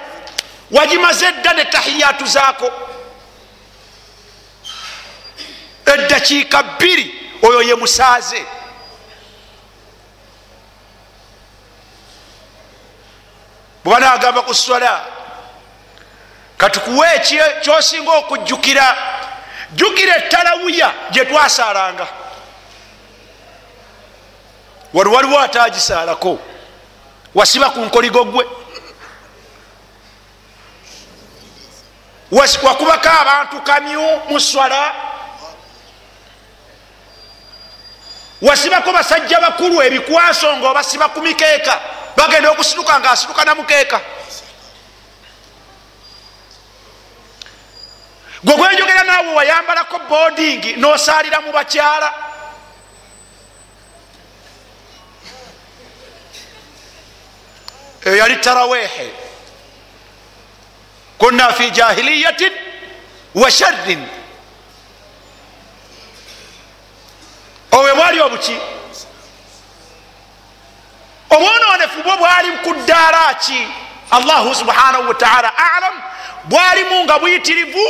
Wagimaze 0.70 1.26
edda 1.26 1.52
ne 1.52 1.64
tahiyatu 1.64 2.26
zaako. 2.26 2.72
Eddakiika 5.86 6.62
bbiri 6.62 7.30
oyo 7.42 7.62
ye 7.62 7.74
musaaze. 7.74 8.44
Bweba 13.84 14.00
nagamba 14.00 14.42
ku 14.42 14.54
swala 14.54 15.06
katukuwe 16.62 17.08
kyosinga 17.62 18.12
okujjukira. 18.12 18.96
Jjukira 19.72 20.16
etalawiya 20.16 20.92
gye 21.10 21.24
twasaalanga. 21.24 22.06
Wali 24.94 25.10
waliwo 25.10 25.40
atagisaalako 25.40 26.38
wasiba 27.34 27.70
ku 27.70 27.80
nkoligo 27.80 28.24
gwe 28.24 28.46
wakubako 32.62 33.08
abantu 33.20 33.60
kamyu 33.60 34.20
mu 34.28 34.40
swala. 34.40 34.94
Wasibako 38.42 38.92
basajja 38.92 39.40
bakulu 39.40 39.82
ebikwaso 39.82 40.56
nga 40.56 40.70
obasiba 40.70 41.08
ku 41.08 41.22
mikeeka. 41.22 41.80
Bagenda 42.16 42.50
okusituka 42.50 43.00
nga 43.00 43.10
asituka 43.10 43.44
namukeeka 43.44 43.98
gwe 43.98 44.11
wayambalako 49.52 49.98
boarding 50.08 50.76
nosaalira 50.76 51.40
mu 51.40 51.52
bakyala. 51.52 52.12
Eyo 58.04 58.16
yali 58.16 58.36
tarawehe 58.36 59.10
kunna 61.18 61.52
fi 61.52 61.70
jahiliyatin 61.70 62.52
wa 63.34 63.50
sharrin. 63.50 64.06
Obwe 67.72 67.94
bwali 67.94 68.20
obuki? 68.20 68.56
Obwononefu 71.30 72.02
bwo 72.02 72.16
bwali 72.16 72.50
ku 72.64 72.74
ddaala 72.74 73.34
ki? 73.34 73.68
Allahu 74.10 74.54
subhanahu 74.54 75.08
wataala 75.08 75.52
alam. 75.76 76.02
Bwalimu 76.44 77.04
nga 77.04 77.18
buyitirivu 77.18 77.86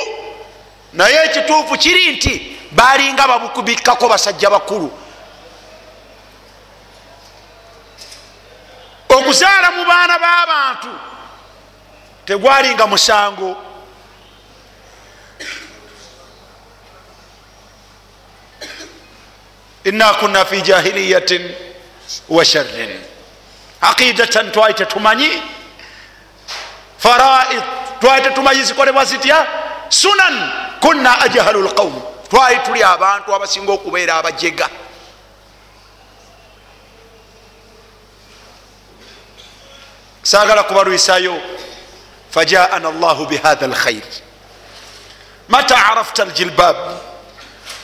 naye 0.93 1.25
ekituufu 1.25 1.79
kiri 1.79 2.13
nti 2.13 2.59
balinga 2.73 3.29
babukubikkako 3.29 4.09
basajja 4.09 4.51
bakulu. 4.51 4.99
Okuzaala 9.09 9.71
mu 9.71 9.85
baana 9.85 10.19
b'abantu 10.19 10.93
tegwalinga 12.27 12.87
musango. 12.87 13.57
Ina 19.85 20.15
kunna 20.15 20.45
fi 20.45 20.63
jahiliyatin 20.63 21.55
wa 22.29 22.45
sharrin. 22.45 23.01
Aqidatan 23.81 24.53
twali 24.53 24.75
tetumanyi. 24.75 25.43
Faraid 26.99 27.63
twali 28.01 28.23
tetumanyi 28.23 28.63
zikolebwa 28.63 29.05
zitya? 29.05 29.47
Sunan 29.89 30.53
kunna 30.83 31.21
ajhalu 31.25 31.63
lqaum 31.69 31.95
twali 32.31 32.59
tuli 32.67 32.83
abantu 32.83 33.35
abasinga 33.35 33.73
okubeera 33.73 34.19
abajega. 34.19 34.69
Sagala 40.23 40.63
kubalwisayo 40.63 41.35
fajaana 42.31 42.91
llahu 42.91 43.27
bihatha 43.27 43.67
lkhair 43.67 44.03
mata 45.49 45.77
arafta 45.77 46.25
ljilbab 46.25 46.77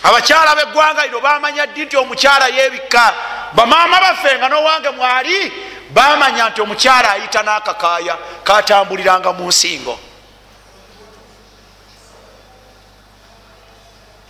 abakyala 0.03 0.55
beggwanga 0.57 1.07
lino 1.07 1.21
bamanya 1.21 1.67
ddi 1.67 1.85
nti 1.85 1.97
omukyala 1.97 2.49
yebikka 2.49 3.15
bamaama 3.53 4.01
baffe 4.01 4.39
nga 4.39 4.49
nowange 4.49 4.91
mwali 4.91 5.53
bamanya 5.91 6.49
nti 6.49 6.61
omukyala 6.61 7.13
ayita 7.13 7.43
n'akakaaya 7.43 8.17
katambuliranga 8.45 9.33
mu 9.33 9.49
nsingo 9.49 9.99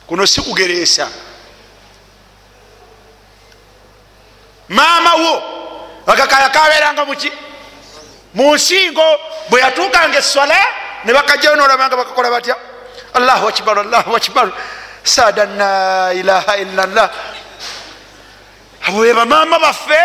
kuno 0.08 0.26
sikugereesa 0.26 1.08
maama 4.68 5.14
wo 5.14 5.42
akakaaya 6.06 6.48
kaberanga 6.50 7.04
muki? 7.04 7.32
Mu 8.34 8.54
nsingo 8.54 9.04
bwe 9.50 9.60
yatuukanga 9.60 10.18
eswala 10.18 10.56
ne 11.04 11.12
bakajjayo 11.12 11.56
nolabanga 11.56 11.96
bakakola 11.96 12.30
batya? 12.30 12.56
Allahu 13.14 13.48
akibaru 13.48 13.80
allahu 13.80 14.16
akibaru 14.16 14.52
saada 15.02 15.44
la 15.46 16.12
ilaha 16.14 16.56
illallah 16.56 17.10
abo 18.88 19.00
be 19.02 19.12
bamaama 19.14 19.58
baffe 19.58 20.00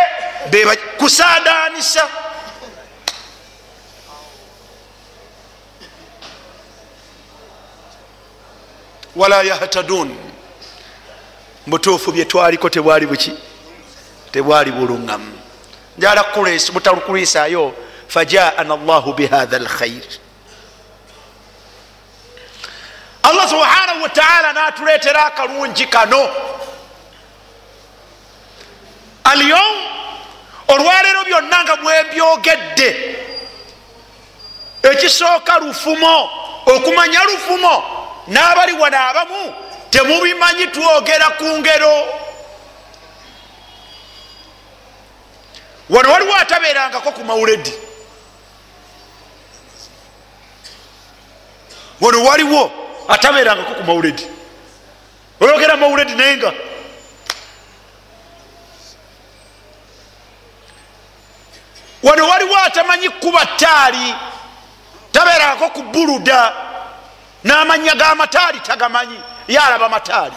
kusaadaanisa 0.98 2.08
wala 9.16 9.44
yahtadun. 9.44 10.16
Mutuufu 11.68 12.12
byetwaliko 12.12 12.70
tebwali 12.70 13.06
buki 13.08 13.32
tebwali 14.32 14.72
buluŋŋamu 14.72 15.32
njala 15.98 16.26
mutalukulisayo 16.74 17.74
fajaana 18.08 18.76
llahu 18.76 19.14
bihatha 19.14 19.60
lkhair 19.60 20.04
allah 23.24 23.50
subhanahu 23.50 24.04
wataala 24.04 24.54
natuletera 24.54 25.26
akalungi 25.26 25.86
kano. 25.86 26.30
Alyom 29.24 29.74
olwaleero 30.68 31.24
byonna 31.26 31.64
nga 31.64 31.76
bwebyogedde 31.76 33.16
ekisooka 34.84 35.60
lufumo 35.60 36.30
okumanya 36.66 37.24
lufumo 37.24 38.03
n'abali 38.28 38.74
wano 38.74 38.98
abamu 39.10 39.54
temubimanyi 39.90 40.68
twogera 40.68 41.30
ku 41.38 41.46
ngero. 41.60 41.96
Wano 45.90 46.12
waliwo 46.12 46.36
atabeerangako 46.36 47.12
ku 47.12 47.24
mauledi 47.24 47.74
wano 52.02 52.24
waliwo 52.24 52.72
atabeerangako 53.08 53.74
ku 53.76 53.84
mauledi 53.84 54.24
oyogera 55.42 55.76
mauledi 55.78 56.16
naye 56.16 56.38
nga 56.38 56.52
wano 62.04 62.28
waliwo 62.28 62.58
atamanyi 62.58 63.10
kuba 63.10 63.46
taali 63.46 64.16
tabeerangako 65.12 65.70
ku 65.70 65.82
buluda 65.84 66.54
n'amanya 67.44 67.96
g'amataali 67.96 68.60
tagamanyi 68.60 69.20
yalaba 69.48 69.90
mataali. 69.90 70.36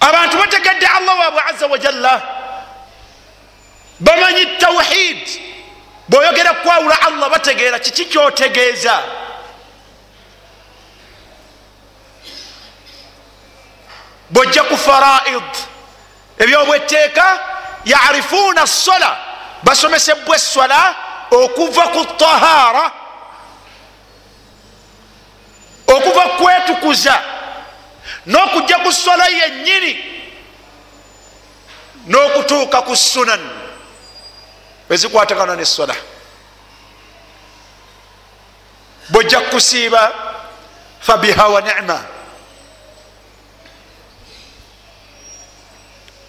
Abantu 0.00 0.38
bategedde 0.38 0.86
allah 0.86 1.18
waabwe 1.18 1.42
aza 1.50 1.66
wajalla 1.66 2.22
bamanyi 4.00 4.46
tawhid. 4.58 5.28
Bwoyogera 6.08 6.52
kwawula 6.54 7.02
allah 7.02 7.30
bategeera 7.30 7.78
kiki 7.78 8.04
kyotegeeza? 8.04 9.02
Bwojja 14.30 14.62
ku 14.62 14.76
faraid 14.76 15.50
ebyobweteeka 16.38 17.51
yarifuuna 17.84 18.66
sola 18.66 19.18
basomesebwa 19.62 20.36
eswala 20.36 20.94
okuva 21.30 21.82
ku 21.82 22.04
tahara 22.04 22.92
okuva 25.86 26.24
kwetukuza 26.28 27.22
n'okujja 28.26 28.78
ku 28.78 28.92
sola 28.92 29.26
yennyini 29.28 29.92
n'okutuuka 32.06 32.82
ku 32.82 32.96
sunan 32.96 33.40
ezikwatagana 34.90 35.56
nesola 35.56 35.94
bwojja 39.08 39.40
kusiiba 39.40 40.12
fabiha 41.00 41.48
wa 41.48 41.60
nicma 41.60 42.04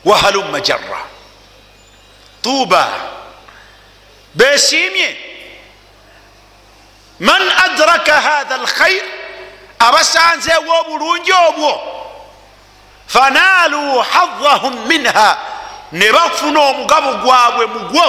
wahalumma 0.06 0.60
jarra 0.60 1.12
tuuba 2.43 2.88
besiimye 4.36 5.17
man 7.19 7.41
adraka 7.65 8.13
hatha 8.21 8.56
alkhair 8.56 9.03
abasanzeewo 9.79 10.73
obulungi 10.82 11.32
obwo. 11.47 11.82
Fanaaluu 13.08 13.99
hadahum 13.99 14.75
minha 14.88 15.38
ne 15.91 16.12
bafuna 16.12 16.60
omugabo 16.60 17.13
gwabwe 17.13 17.65
mugwo 17.65 18.06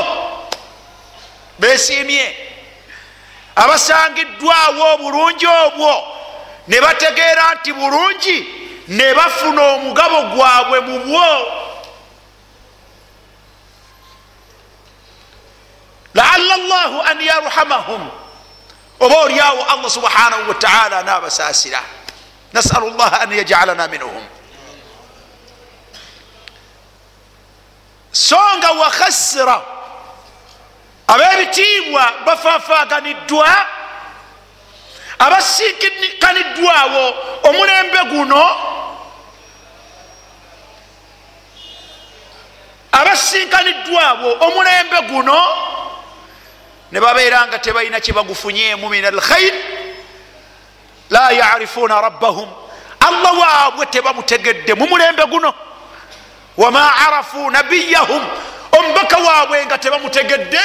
besiimye 1.58 2.36
abasangiddwawo 3.56 4.94
obulungi 4.94 5.46
obwo 5.46 5.92
ne 6.68 6.80
bategeera 6.80 7.54
nti 7.54 7.72
bulungi 7.72 8.36
ne 8.88 9.14
bafuna 9.14 9.62
omugabo 9.62 10.22
gwabwe 10.22 10.80
mubwo 10.80 11.24
laala 16.14 16.56
llahu 16.56 17.00
an 17.10 17.20
yarhamahum 17.20 18.10
oba 19.00 19.16
oliawo 19.16 19.62
allah 19.68 19.90
subhanahu 19.90 20.48
wataala 20.48 21.02
nabasaasira 21.02 21.80
nasalu 22.52 22.90
llaha 22.90 23.20
an 23.20 23.30
yajalana 23.32 23.88
minhum 23.88 24.22
so 28.12 28.38
nga 28.58 28.70
wakhasira 28.72 29.62
abebitiibwa 31.06 32.12
bafaafaganiddwa 32.26 33.48
abasinkaniddwawo 35.18 37.04
omulembe 37.42 37.98
guno 38.10 38.44
abasinkaniddwawo 42.92 44.32
omulembe 44.46 44.98
guno 45.10 45.38
ne 46.94 47.00
babeera 47.00 47.46
nga 47.46 47.58
tebalina 47.58 48.00
kyebagufunyemu 48.00 48.88
min 48.88 49.04
alkhair 49.04 49.54
la 51.10 51.32
yarifuuna 51.32 52.00
rabbahum. 52.00 52.48
Allah 53.00 53.38
waabwe 53.38 53.86
tebamutegedde 53.86 54.74
mu 54.74 54.86
mulembe 54.86 55.26
guno. 55.26 55.54
Wama 56.56 56.96
arafu 57.06 57.50
nabiyahum. 57.50 58.22
Omubaka 58.78 59.18
waabwe 59.18 59.66
nga 59.66 59.78
tebamutegedde 59.78 60.60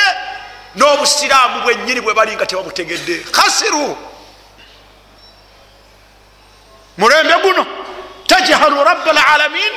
n'obusiraamu 0.76 1.62
bwennyini 1.62 2.02
bwe 2.02 2.14
bali 2.14 2.36
nga 2.36 2.46
tebamutegedde. 2.46 3.26
Khasiru. 3.32 3.98
Mulembe 6.98 7.34
guno. 7.42 7.66
Tajhalu 8.28 8.84
raba 8.84 9.12
alalamin 9.12 9.74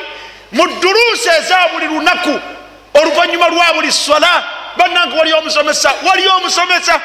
mu 0.52 0.66
duruusi 0.66 1.28
eza 1.28 1.68
buli 1.72 1.86
lunaku 1.86 2.40
oluvanyuma 2.94 3.48
lwa 3.48 3.72
buli 3.74 3.92
sola 3.92 4.61
bannanga 4.76 5.16
wali 5.16 5.32
omusomesa 5.32 5.92
wali 6.06 6.28
omusomesa. 6.28 7.00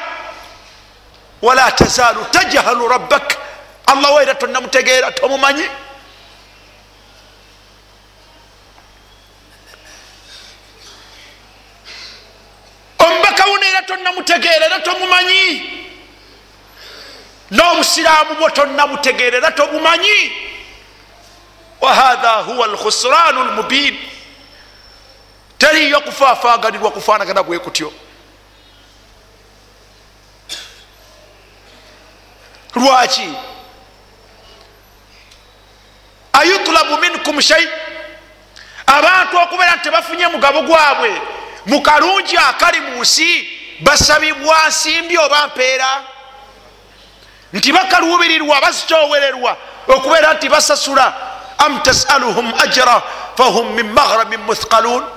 Wala 1.42 1.72
tazaalu 1.72 2.26
tajhalu 2.32 2.88
rabbak. 2.88 3.38
Allah 3.86 4.14
waera 4.14 4.36
tonnamutegeera 4.36 5.12
tomumanyi. 5.12 5.70
Omubaka 13.00 13.46
wuno 13.46 13.64
era 13.64 13.82
tonnamutegeera 13.82 14.66
era 14.66 14.80
tomumanyi. 14.80 15.44
N'obusiraamu 17.52 18.36
bwo 18.36 18.50
tonnabutegeera 18.50 19.38
era 19.38 19.52
tobumanyi 19.52 20.32
wahatha 21.82 22.32
huwa 22.32 22.66
alkhusranu 22.66 23.44
lmubin 23.44 24.00
teriyo 25.58 26.02
kufaafaganirwa 26.02 26.92
kufaanagana 26.92 27.44
bwe 27.44 27.60
kutyo. 27.60 27.94
Lwaki 32.76 33.30
ayutlabu 36.34 36.98
minkum 36.98 37.42
shai 37.42 37.68
abantu 38.86 39.38
okubeera 39.38 39.76
nti 39.76 39.84
tebafunye 39.84 40.28
mugabo 40.28 40.62
gwabwe 40.62 41.22
mu 41.66 41.82
kalungi 41.82 42.38
akali 42.38 42.80
mu 42.80 43.02
nsi 43.02 43.50
basabibwa 43.80 44.68
nsimbi 44.68 45.18
oba 45.18 45.48
mpeera? 45.48 46.04
Nti 47.54 47.72
bakaluubirirwa 47.74 48.62
bazikyowererwa 48.62 49.58
okubeera 49.88 50.34
nti 50.34 50.50
basasula 50.50 51.14
am 51.58 51.80
tasaluhum 51.80 52.54
ajra 52.54 53.02
fahum 53.38 53.74
min 53.74 53.92
maghramin 53.92 54.40
muthqalun 54.40 55.17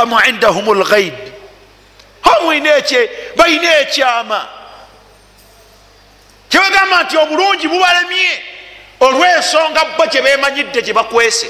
am 0.00 0.12
indahum 0.28 0.66
lghaib 0.80 1.14
balina 3.36 3.78
ekyama 3.80 4.48
kyebagamba 6.48 7.02
nti 7.02 7.16
obulungi 7.16 7.68
bubalemye 7.68 8.42
olwensonga 9.00 9.84
bo 9.96 10.04
kyebemanyidde 10.06 10.82
gyebakwese 10.82 11.48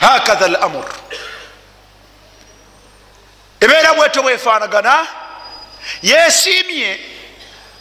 hakatha 0.00 0.48
lamur 0.48 0.88
ebeera 3.60 3.94
bwetyo 3.94 4.22
bwefaanagana 4.22 5.06
yesiimye 6.02 7.00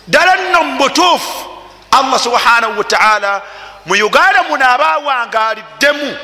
ddala 0.08 0.36
nno 0.36 0.64
mu 0.64 0.78
butuufu 0.80 1.55
allah 2.00 2.20
subhanahu 2.20 2.78
wataala 2.78 3.42
mu 3.86 3.94
uganda 4.06 4.44
muno 4.44 4.66
aba 4.66 4.88
awangaliddemu 4.94 6.18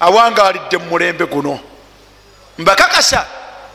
awangalidde 0.00 0.76
mu 0.78 0.86
mulembe 0.90 1.26
guno. 1.26 1.60
Mbakakasa 2.58 3.26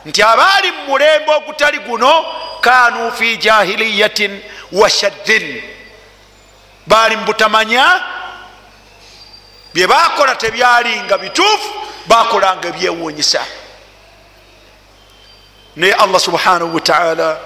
nti 0.06 0.22
abaali 0.22 0.72
mu 0.72 0.82
mulembe 0.86 1.30
ogutali 1.34 1.78
guno 1.78 2.24
kanu 2.60 3.12
fi 3.12 3.36
jahiliyatin 3.36 4.42
wa 4.72 4.90
shaddin 4.90 5.62
baali 6.86 7.16
mubutamanya 7.16 8.00
byebakola 9.74 10.34
tebyalinga 10.34 11.18
bituufu 11.18 11.68
bakolanga 12.06 12.68
ebyewunyisa 12.68 13.42
naye 15.76 15.92
allah 15.94 16.20
subhanahu 16.20 16.74
wataala 16.74 17.38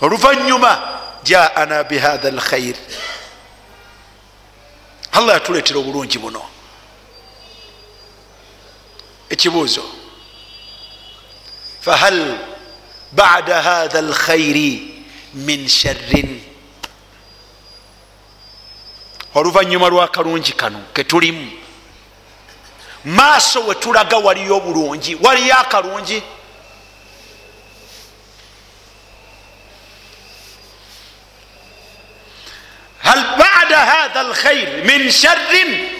oluvanyuma 0.00 0.97
jaana 1.28 1.84
bihatha 1.90 2.30
lkhair 2.38 2.76
allah 5.12 5.34
yatuleetera 5.34 5.78
obulungi 5.80 6.18
buno 6.18 6.42
ekibuuzo 9.30 9.84
fahal 11.80 12.38
bada 13.12 13.62
hatha 13.62 14.00
lkhairi 14.02 14.70
min 15.34 15.68
sharrin 15.68 16.30
oluvanyuma 19.34 19.88
lwakalungi 19.88 20.52
kano 20.52 20.80
ketulimu 20.94 21.50
maaso 23.04 23.66
wetulaga 23.66 24.16
waliyo 24.16 24.56
obulungi 24.56 25.14
waliyo 25.22 25.54
akalungi 25.58 26.22
bada 33.68 33.78
hatha 33.84 34.22
lkhair 34.22 34.84
min 34.84 35.10
sharrin 35.10 35.90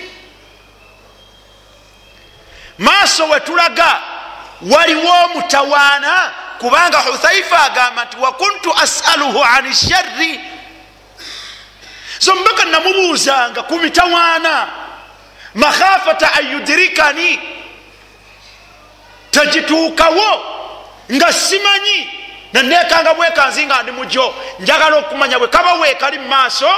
maaso 2.79 3.29
wetulaga 3.29 4.03
waliwo 4.71 5.13
omutawaana 5.25 6.33
kubanga 6.59 6.99
huthaifa 6.99 7.63
agamba 7.65 8.05
nti 8.05 8.17
wakuntu 8.17 8.75
asaluhu 8.75 9.45
ani 9.45 9.75
sharri 9.75 10.41
so 12.19 12.35
mbaka 12.35 12.65
namubuuzanga 12.65 13.63
ku 13.63 13.79
mitawaana 13.79 14.69
makhafata 15.55 16.35
ayudirikani 16.35 17.41
tegituukawo 19.31 20.45
nga 21.13 21.33
simanyi 21.33 22.11
nenekanga 22.53 23.15
bwekanzi 23.15 23.67
nga 23.67 23.83
ndi 23.83 23.93
mujo 23.93 24.35
njagala 24.59 24.97
okumanya 24.97 25.39
bwe 25.39 25.49
kaba 25.49 25.73
weekali 25.75 26.19
mu 26.19 26.29
maaso 26.29 26.71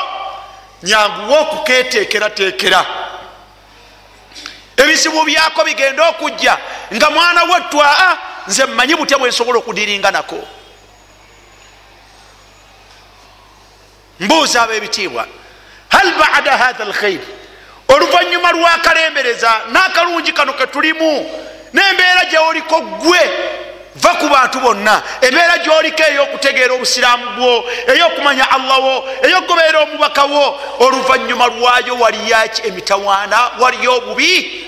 nyanguwa 0.82 1.40
okuketeekerateekera 1.40 2.86
ebizibu 4.76 5.24
byako 5.24 5.64
bigenda 5.64 6.08
okujja 6.08 6.58
nga 6.94 7.10
mwana 7.10 7.44
wettwaa 7.44 8.18
nze 8.48 8.66
mmanyi 8.66 8.94
butya 8.94 9.18
bwensobola 9.18 9.58
okudiringa 9.58 10.10
nako. 10.10 10.48
Mbuuza 14.20 14.62
ab'ebitiibwa 14.62 15.26
hal 15.88 16.12
bada 16.14 16.56
hatha 16.56 16.84
lkhair 16.84 17.20
oluvanyuma 17.88 18.52
lwakalembereza 18.52 19.52
n'akalungi 19.72 20.32
kano 20.32 20.52
ketulimu 20.52 21.10
n'embeera 21.72 22.24
gyeoliko 22.30 22.80
gwe 22.80 23.20
va 23.96 24.14
ku 24.14 24.28
bantu 24.28 24.60
bonna. 24.60 25.02
Embeera 25.22 25.58
gyoliko 25.58 26.02
ey'okutegeera 26.02 26.74
obusiraamu 26.74 27.26
bwo 27.36 27.64
ey'okumanya 27.92 28.50
allah 28.50 28.78
wo 28.78 28.94
ey'okubeera 29.26 29.78
omubaka 29.82 30.24
wo 30.24 30.60
oluvanyuma 30.80 31.46
lwayo 31.46 31.94
waliyaki 31.98 32.68
emitawaana 32.68 33.50
waliyo 33.60 33.96
obubi? 33.96 34.66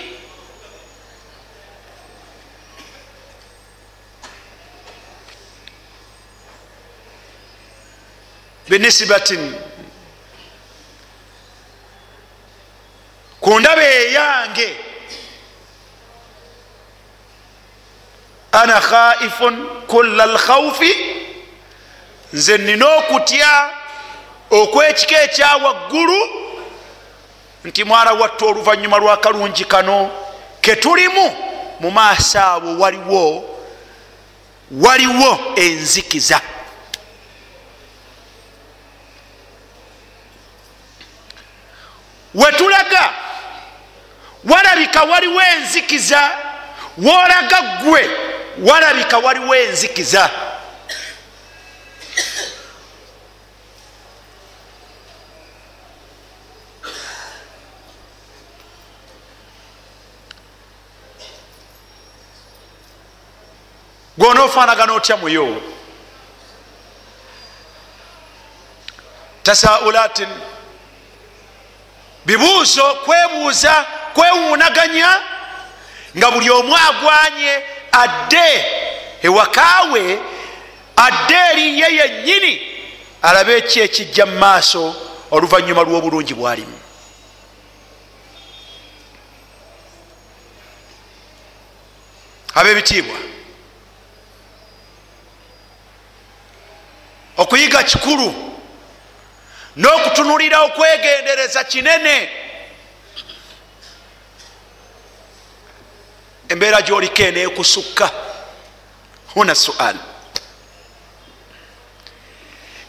Binisibatin 8.68 9.54
ku 13.40 13.60
ndaba 13.60 13.82
eyange 13.82 14.91
ana 18.52 18.80
khaifun 18.80 19.66
kulla 19.86 20.26
lkhaufi 20.26 20.96
nze 22.32 22.58
nina 22.58 22.86
okutya 22.98 23.70
okwekika 24.50 25.22
ekyawaggulu 25.22 26.18
nti 27.64 27.84
mwana 27.84 28.12
watta 28.12 28.44
oluvanyuma 28.46 28.96
lwakalungi 28.98 29.64
kano 29.64 30.10
ketulimu 30.60 31.24
mu 31.80 31.90
maaso 31.90 32.38
awo 32.40 32.78
waliwo 32.78 33.24
waliwo 34.72 35.30
enzikiza. 35.56 36.40
Wetulaga 42.34 43.12
walabika 44.44 45.02
waliwo 45.02 45.42
enzikiza 45.42 46.30
wolaga 46.98 47.62
gwe 47.62 48.10
walabika 48.58 49.18
waliwo 49.18 49.54
enzikiza. 49.54 50.30
Gwonaofaanagana 64.18 64.92
otya 64.92 65.16
muyo 65.16 65.62
tasaulatin. 69.42 70.28
Bibuuzo 72.26 72.94
kwebuuza 72.94 73.86
kwewuunaganya 74.14 75.16
nga 76.18 76.30
buli 76.30 76.50
omu 76.50 76.76
agwanye 76.76 77.62
adde 77.92 78.64
ewakaawe 79.22 80.18
adde 80.96 81.34
eriye 81.52 81.86
yennyini. 81.96 82.68
Alabe 83.22 83.56
eki 83.56 83.80
ekijja 83.80 84.26
mu 84.26 84.38
maaso 84.38 84.94
oluvanyuma 85.30 85.82
lw'obulungi 85.82 86.34
bwalimu? 86.34 86.78
Ab'ebitiibwa 92.54 93.16
okuyiga 97.36 97.82
kikulu 97.82 98.34
n'okutunulira 99.76 100.60
okwegendereza 100.62 101.64
kinene 101.64 102.28
embeera 106.48 106.82
gyoliko 106.82 107.22
eneekusukka 107.22 108.10
huna 109.34 109.54
sual 109.54 109.96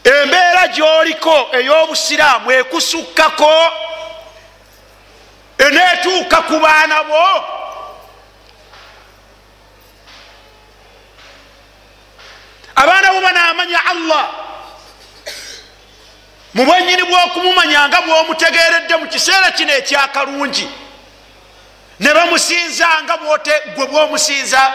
embeera 0.04 0.68
gyoliko 0.68 1.48
ey'obusiraamu 1.52 2.52
ekusukkako 2.52 3.52
eneetuuka 5.58 6.42
ku 6.42 6.60
baana 6.60 7.02
bo. 7.02 7.24
Abaana 12.76 13.12
bo 13.12 13.20
banaamanya 13.20 13.80
allah. 13.86 14.24
Mu 16.54 16.64
bwenyini 16.64 17.02
bw'okumumanya 17.02 17.88
nga 17.88 18.00
bw'omutegeredde 18.02 18.96
mu 18.96 19.06
kiseera 19.08 19.50
kino 19.50 19.72
ekyakalungi 19.72 20.68
ne 22.00 22.14
bamusinza 22.14 23.02
nga 23.02 23.18
gwe 23.76 23.86
bwomusinza. 23.86 24.72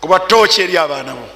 Kuba 0.00 0.20
tooki 0.20 0.62
eri 0.62 0.78
abaana 0.78 1.12
bo. 1.14 1.28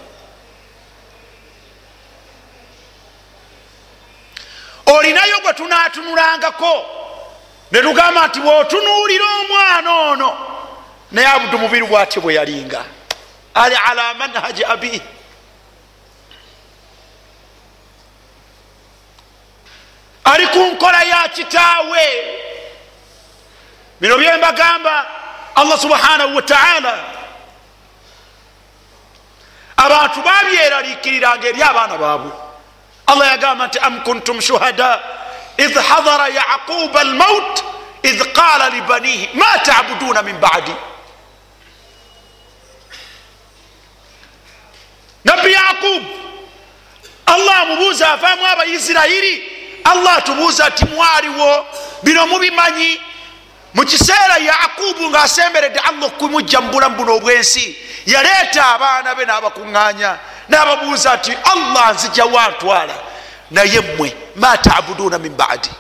Olinayo 4.87 5.41
gwe 5.41 5.53
tunatunulangako 5.53 6.87
ne 7.73 7.81
tugamba 7.83 8.27
nti 8.27 8.41
bwotunuulira 8.41 9.25
omwana 9.41 9.91
ono 9.93 10.31
naye 11.13 11.27
abudu 11.27 11.59
mubiri 11.59 11.87
bwatyo 11.87 12.23
bwe 12.23 12.35
yalinga. 12.35 12.85
Ali 13.55 13.77
ala 13.91 14.15
manhaji 14.15 14.65
abihi 14.65 15.03
ali 20.25 20.47
ku 20.47 20.59
nkola 20.59 21.03
ya 21.03 21.29
kitaawe 21.29 22.07
bino 24.01 24.19
byembagamba 24.19 25.07
allah 25.55 25.79
subhanahu 25.79 26.37
wataala 26.37 26.95
abantu 29.77 30.23
babyeraliikiriranga 30.23 31.49
eri 31.49 31.63
abaana 31.63 31.99
baabwe. 31.99 32.33
Allah 33.07 33.27
yagamba 33.27 33.67
nti 33.67 33.79
am 33.79 34.01
kuntum 34.01 34.41
shuhada? 34.41 35.01
Idh 35.59 35.77
hadara 35.77 36.29
yaquba 36.29 37.01
almaut 37.01 37.65
idh 38.03 38.23
qala 38.33 38.69
libanihi 38.71 39.29
ma 39.35 39.59
tabuduna 39.65 40.23
min 40.23 40.39
badi? 40.41 40.75
Nabbi 45.25 45.53
yaqub 45.53 46.03
allah 47.27 47.57
amubuuza 47.63 48.13
avaamu 48.13 48.47
abaisirairi 48.47 49.52
allah 49.85 50.17
atubuuza 50.17 50.71
ti 50.71 50.85
mwaliwo 50.85 51.67
bino 52.03 52.27
mubimanyi? 52.27 53.01
Mu 53.75 53.85
kiseera 53.85 54.37
yaqubu 54.39 55.11
ngaasemberedde 55.11 55.79
allah 55.81 56.05
okumujja 56.07 56.61
mu 56.61 56.71
bulamu 56.73 56.97
buno 56.97 57.15
obwensi. 57.17 57.77
Yaleeta 58.07 58.67
abaana 58.75 59.15
be 59.15 59.25
n'abakuŋŋaanya 59.25 60.19
n'ababuuza 60.49 61.17
nti 61.17 61.33
allah 61.53 61.95
nzija 61.95 62.25
wantwala 62.25 62.95
naye 63.51 63.81
mmwe 63.81 64.17
ma 64.37 64.57
tabuduuna 64.59 65.19
min 65.19 65.35
badi? 65.37 65.71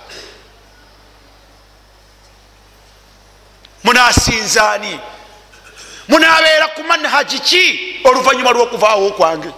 Munasinzaani 3.85 5.01
munabeera 6.09 6.69
ku 6.75 6.83
manhaji 6.85 7.39
ki 7.39 7.65
oluvanyuma 8.05 8.51
lw'okuvaawo 8.51 9.11
kwange 9.11 9.51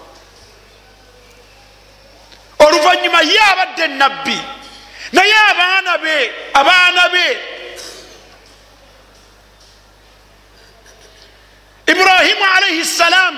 oluvanyuma 2.67 3.21
ye 3.23 3.41
abadde 3.53 3.87
nabbi 3.89 4.39
naye 5.12 5.35
abaana 5.51 5.99
be 5.99 6.33
abaana 6.55 7.09
be. 7.12 7.39
Ibrahimu 11.87 12.45
alaihi 12.57 12.85
ssalam 12.85 13.35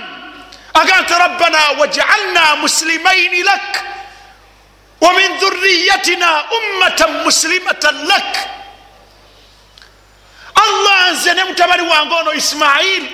aga 0.75 1.01
nti 1.01 1.15
rabbana 1.15 1.71
wajcalna 1.79 2.57
muslimaini 2.57 3.43
lak 3.43 3.85
wa 5.01 5.13
min 5.13 5.39
dhuriyatina 5.39 6.45
ummatan 6.59 7.13
muslimatan 7.25 8.07
lak. 8.07 8.33
Allah 10.55 11.13
nze 11.13 11.35
ne 11.35 11.45
mutabani 11.45 11.83
wange 11.83 12.15
ono 12.15 12.33
isimaili 12.35 13.11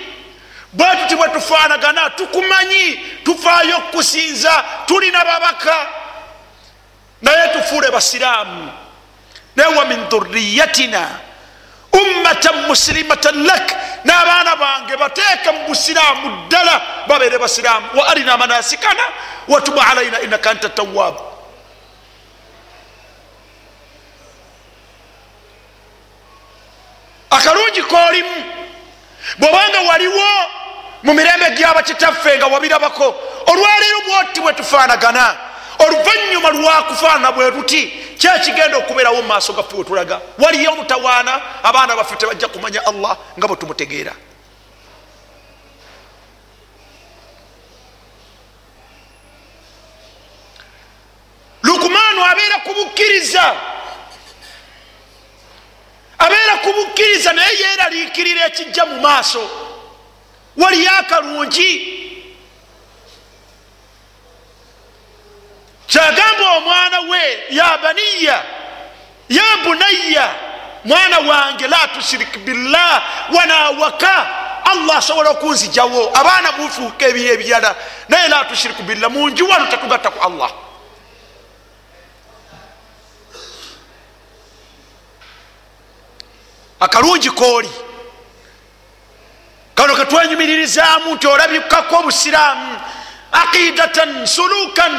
bwetuti 0.73 1.17
bwe 1.17 1.29
tufaanagana 1.29 2.11
tukumanyi 2.11 2.97
tufaayo 3.25 3.77
okusinza 3.77 4.65
tulina 4.87 5.25
babaka 5.25 6.02
naye 7.23 7.49
tufuule 7.53 7.91
basiraamu 7.91 8.73
naye 9.57 9.75
wa 9.77 9.85
min 9.85 10.05
dhuriyatina 10.09 11.09
ummatan 11.93 12.67
musilimatan 12.67 13.47
lak. 13.47 13.73
N'abaana 14.05 14.57
bange 14.57 14.97
bateeke 14.97 15.51
mu 15.51 15.67
busiraamu 15.69 16.47
ddala 16.49 16.83
babeere 17.09 17.39
basiraamu 17.39 17.87
wa 17.95 18.09
arina 18.09 18.37
manasikana 18.37 19.03
watuba 19.49 19.87
alaina 19.87 20.21
innaka 20.21 20.51
anta 20.51 20.69
tawaabu 20.69 21.23
akalungi 27.31 27.83
koolimu 27.83 28.45
bwobanga 29.39 29.81
waliwo 29.81 30.29
mu 31.03 31.15
mirembe 31.15 31.51
gyabakitaffe 31.51 32.37
nga 32.39 32.47
wabirabako. 32.47 33.15
Olwaleero 33.47 34.01
bwoti 34.07 34.41
bwe 34.41 34.53
tufaanagana 34.53 35.37
oluvanyuma 35.85 36.51
lwakufaanana 36.51 37.33
bwe 37.33 37.51
tuti 37.53 37.87
kyekigenda 38.19 38.77
okubeerawo 38.77 39.23
mu 39.23 39.29
maaso 39.29 39.53
gaffe 39.53 39.77
we 39.77 39.85
tulaga? 39.85 40.21
Waliyo 40.39 40.73
omutawaana 40.73 41.41
abaana 41.63 41.97
baffe 41.97 42.17
tebajja 42.17 42.49
kumanya 42.49 42.87
allah 42.87 43.17
nga 43.39 43.49
bwe 43.49 43.57
tumutegeera. 43.57 44.15
Lukumaanu 51.63 52.25
abeera 52.25 52.59
kubukkiriza 52.59 53.55
abeera 56.19 56.57
kubukkiriza 56.57 57.33
naye 57.33 57.59
yeeraliikirira 57.59 58.47
ekijja 58.47 58.87
mu 58.87 59.01
maaso. 59.01 59.51
Waliyo 60.57 60.91
akalungi 60.91 62.03
kyagamba 65.93 66.51
omwana 66.57 67.01
we 67.01 67.23
ya 67.51 67.79
baniya 67.79 68.43
ya 69.29 69.43
bunayya 69.65 70.35
mwana 70.85 71.19
wange 71.19 71.69
la 71.69 71.89
tushirik 71.89 72.39
billah 72.39 73.03
wanawaka 73.35 74.27
allah 74.65 74.97
asobola 74.97 75.31
okunzijawo 75.31 76.11
abaana 76.17 76.53
mufuuka 76.53 77.07
ebiro 77.07 77.35
ebirala 77.35 77.77
naye 78.09 78.29
la 78.29 78.45
tushiriku 78.45 78.83
billah 78.83 79.11
munju 79.11 79.49
wano 79.49 79.67
tetugatta 79.67 80.11
ku 80.11 80.21
allah. 80.27 80.51
Akalungi 86.81 87.31
kooli. 87.31 87.71
Kano 89.75 89.97
ketwenyumiririzaamu 89.97 91.15
nti 91.15 91.27
olabikako 91.27 91.97
obusiraamu 91.97 92.81
aqidatan 93.33 94.27
sulukan 94.27 94.93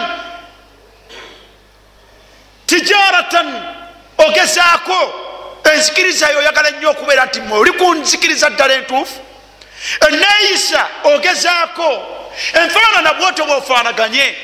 tijaratan. 2.73 3.47
Ogezaako 4.17 4.99
enzikirizayo 5.73 6.37
oyagala 6.39 6.71
nnyo 6.71 6.89
okubeera 6.91 7.25
nti 7.25 7.39
oli 7.51 7.71
kunzikiriza 7.71 8.49
ddala 8.49 8.73
entuufu. 8.73 9.19
Eneeyisa 10.07 10.87
ogezaako 11.03 11.89
enfaanana 12.53 13.13
bwoti 13.13 13.41
bwofaanaganye. 13.41 14.35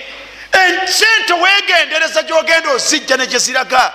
Ensente 0.52 1.34
wegendereza 1.34 2.24
gyogenda 2.24 2.70
ozijja 2.70 3.18
negyeziraga 3.18 3.94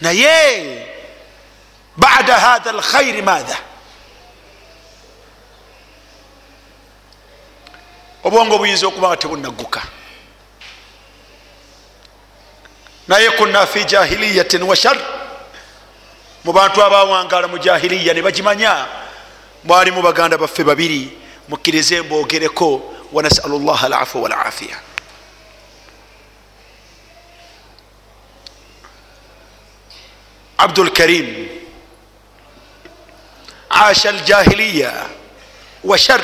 naye 0.00 0.86
bada 1.96 2.34
hatha 2.34 2.70
alkhairi 2.70 3.22
maatha 3.22 3.58
obwongo 8.24 8.58
buyinza 8.58 8.86
okuba 8.86 9.08
nga 9.08 9.16
tebunagguka 9.16 9.82
naye 13.08 13.30
kunna 13.30 13.66
fi 13.66 13.84
jahiliyatin 13.84 14.62
wa 14.62 14.76
shar. 14.76 14.96
Mu 16.44 16.52
bantu 16.52 16.82
abawangala 16.82 17.48
mu 17.48 17.58
jahiliya 17.58 18.14
ne 18.14 18.22
bagimanya. 18.22 18.86
Mwalimu 19.64 20.02
baganda 20.02 20.38
baffe 20.38 20.64
babiri 20.64 21.18
mukkirize 21.48 22.02
mbogereko 22.02 22.82
wanasalu 23.12 23.58
llah 23.58 23.84
alafu 23.84 24.22
walafiya 24.22 24.76
abdulkarim 30.58 31.48
asha 33.70 34.08
aljahiliya 34.08 34.92
wa 35.84 35.98
shar. 35.98 36.20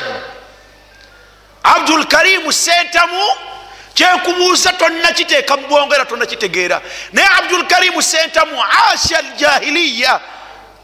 Abdulkarimu 1.63 2.53
sentamu 2.53 3.21
kyekubuuza 3.93 4.73
tonnakiteeka 4.73 5.57
mubwongo 5.57 5.95
era 5.95 6.05
tonnakitegeera. 6.05 6.81
Naye 7.13 7.27
abdulkarimu 7.37 8.01
sentamu 8.01 8.63
asha 8.91 9.17
aljahiliya 9.17 10.19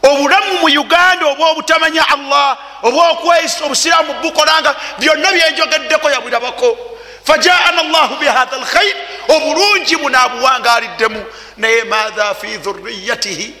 obulamu 0.02 0.54
mu 0.60 0.80
uganda 0.80 1.26
oba 1.26 1.46
obutamanya 1.50 2.08
allah 2.08 2.58
oba 2.82 3.10
okweyisa 3.10 3.64
obusiraamu 3.64 4.12
bukolanga 4.22 4.76
byonna 4.98 5.32
byenjogeddeko 5.32 6.10
yabirabako. 6.10 6.78
Fajaana 7.24 7.82
llahu 7.82 8.16
bihatha 8.16 8.56
alkhair 8.56 8.96
obulungi 9.28 9.96
bunaabuwangaliddemu 9.96 11.24
naye 11.56 11.84
matha 11.84 12.34
fi 12.34 12.56
dhuriyatihi 12.56 13.54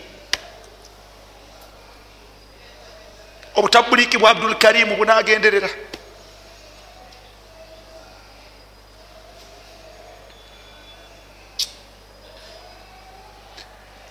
obutabuliki 3.56 4.18
bwa 4.18 4.30
abdulkarimu 4.30 4.96
bunagenderera 4.96 5.68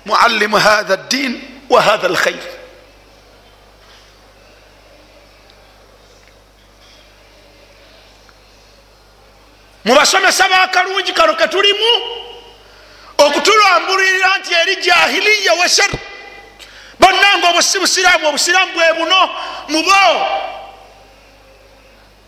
معلم 0.08 0.56
هذا 0.56 0.94
الدين 0.94 1.60
وهذا 1.70 2.08
الخير. 2.08 2.44
Mubasomesa 9.86 10.50
bakalungi 10.50 11.14
kano 11.14 11.34
ketulimu 11.34 11.92
okutulambulirira 13.18 14.38
nti 14.38 14.54
eri 14.54 14.76
jahiliya 14.76 15.54
weseru 15.54 15.98
bonnanga 17.00 17.50
obusi 17.50 17.80
busiraamu 17.80 18.28
obusiraamu 18.28 18.74
bwe 18.74 18.94
buno 18.94 19.30
mubo 19.70 20.28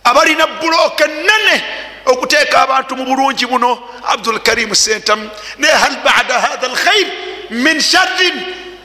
abalina 0.03 0.47
bulooka 0.47 1.05
enene 1.05 1.63
okuteeka 2.05 2.61
abantu 2.61 2.95
mu 2.95 3.05
bulungi 3.05 3.45
buno. 3.45 3.89
Abdul 4.07 4.39
karimu 4.39 4.75
sentamu 4.75 5.29
ne 5.57 5.67
hal 5.67 5.95
bada 6.03 6.39
hatha 6.39 6.65
alkhair 6.67 7.07
min 7.51 7.79
sharrin 7.81 8.37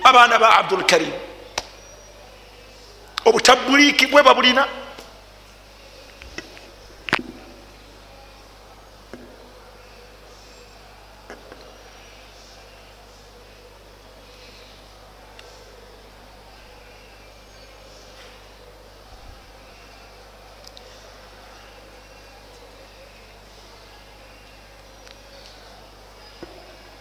abaana 0.05 0.39
ba 0.39 0.49
abdulkarim 0.59 1.13
obutabuliiki 3.25 4.07
bwe 4.07 4.23
babulina. 4.23 4.67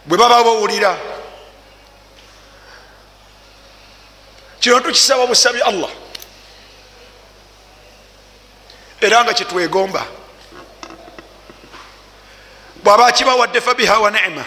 Bwe 0.06 0.18
baba 0.18 0.44
bawulira 0.44 1.13
kino 4.64 4.80
tukisaba 4.80 5.28
busabi 5.28 5.62
allah. 5.62 5.90
Era 9.02 9.24
nga 9.24 9.34
kyetwegomba 9.34 10.06
bwaba 12.84 13.08
akibawadde 13.08 13.62
fabiha 13.62 14.00
wa 14.00 14.12
nema 14.12 14.46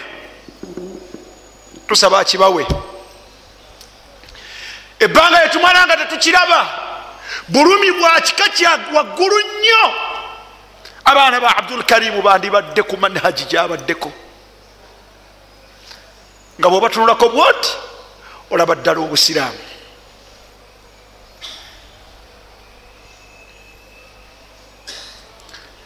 tusaba 1.87 2.19
akibawe 2.19 2.65
ebbanga 4.99 5.41
lyetumala 5.41 5.85
nga 5.85 5.97
tetukiraba 5.97 6.65
bulumi 7.47 7.91
bwa 7.91 8.21
kika 8.21 8.49
kya 8.49 8.79
waggulu 8.93 9.39
nnyo. 9.39 9.93
Abaana 11.05 11.39
ba 11.39 11.57
abdulkarimu 11.57 12.21
bandibadde 12.21 12.83
ku 12.83 12.97
manhaji 12.97 13.45
gyabaddeko. 13.45 14.11
Nga 16.59 16.69
bwobatunulako 16.69 17.29
bwoti 17.29 17.69
olaba 18.49 18.75
ddala 18.75 18.99
obusiraamu 18.99 19.76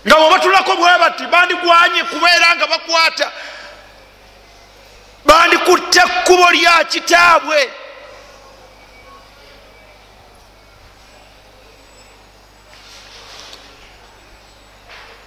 nga 0.08 0.16
bwobatunulako 0.16 0.76
bwe 0.76 0.99
bati 0.99 1.28
bandigwanye 1.28 2.04
kubeera 2.04 2.56
nga 2.56 2.68
bakwata. 2.68 3.32
Bandikutte 5.26 5.99
ekkubo 5.99 6.52
lya 6.52 6.84
kitaabwe. 6.84 7.70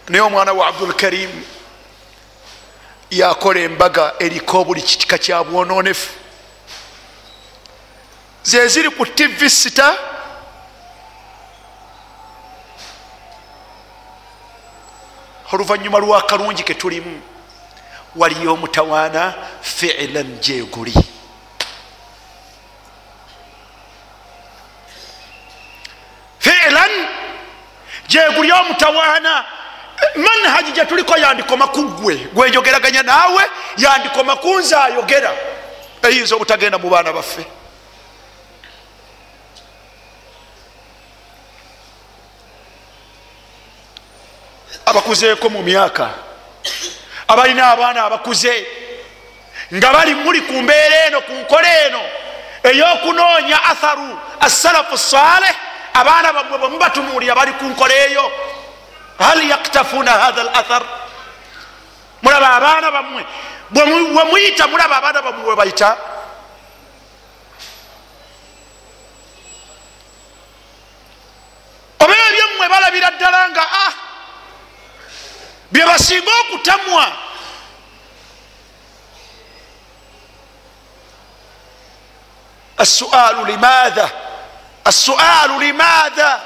Naye 0.09 0.23
omwana 0.23 0.53
wa 0.53 0.67
abdulkarimu 0.67 1.45
yakola 3.11 3.61
embaga 3.61 4.15
eriko 4.19 4.65
buli 4.65 4.83
kitika 4.83 5.19
kya 5.19 5.45
bwononefu. 5.45 6.11
Zeziri 8.43 8.91
ku 8.91 9.07
tv 9.07 9.51
sita 9.51 10.14
oluvanyuma 15.55 15.99
lwakalungi 15.99 16.63
ketulimu 16.63 17.21
waliyo 18.17 18.53
omutawaana 18.53 19.35
fiilan 19.63 20.39
gyeguli 20.41 20.95
fiilan 26.39 26.91
gyeguli 28.09 28.53
omutawaana 28.53 29.45
manhaji 30.17 30.73
gyetuliko 30.73 31.17
yandikoma 31.17 31.67
kuggwe 31.67 32.15
gwejogeraganya 32.35 33.03
naawe 33.03 33.45
yandikoma 33.77 34.37
kunze 34.37 34.77
ayogera. 34.77 35.33
Eyinza 36.03 36.35
obutagenda 36.37 36.79
mu 36.79 36.91
baana 36.91 37.13
baffe 37.13 37.47
abakuzeeko 44.87 45.49
mu 45.51 45.63
myaka. 45.63 46.11
Abalina 47.29 47.71
abaana 47.71 48.05
abakuze. 48.05 48.67
Nga 49.73 49.93
bali 49.93 50.15
muli 50.15 50.41
ku 50.41 50.53
mbeera 50.53 51.07
eno 51.07 51.21
ku 51.21 51.33
nkola 51.33 51.69
eno 51.87 52.03
ey'okunoonya 52.65 53.65
atharu 53.65 54.19
assalafu 54.41 54.99
saleh 54.99 55.55
abaana 55.95 56.33
bammwe 56.33 56.59
bwe 56.59 56.69
mubatunuulira 56.69 57.35
bali 57.35 57.53
ku 57.53 57.65
nkola 57.65 57.95
eyo. 57.95 58.33
Hal 59.19 59.43
yaktafuuna 59.49 60.11
hatha 60.11 60.41
al 60.41 60.49
athar 60.49 60.83
mulaba 62.23 62.49
abaana 62.57 62.91
bammwe 62.91 63.23
bwe 63.71 64.25
muyita 64.25 64.67
mulaba 64.67 64.97
abaana 64.97 65.23
bammwe 65.23 65.45
bwe 65.45 65.57
bayita. 65.57 65.97
Oba 72.01 72.15
ebyommwe 72.29 72.69
balabira 72.69 73.11
ddala 73.11 73.49
nga 73.51 73.63
ah 73.63 73.93
byebasinga 75.74 76.32
okutamwa 76.42 77.06
السؤال 82.80 83.52
لماذا 83.52 84.10
السؤال 84.88 85.50
لماذا 85.60 86.42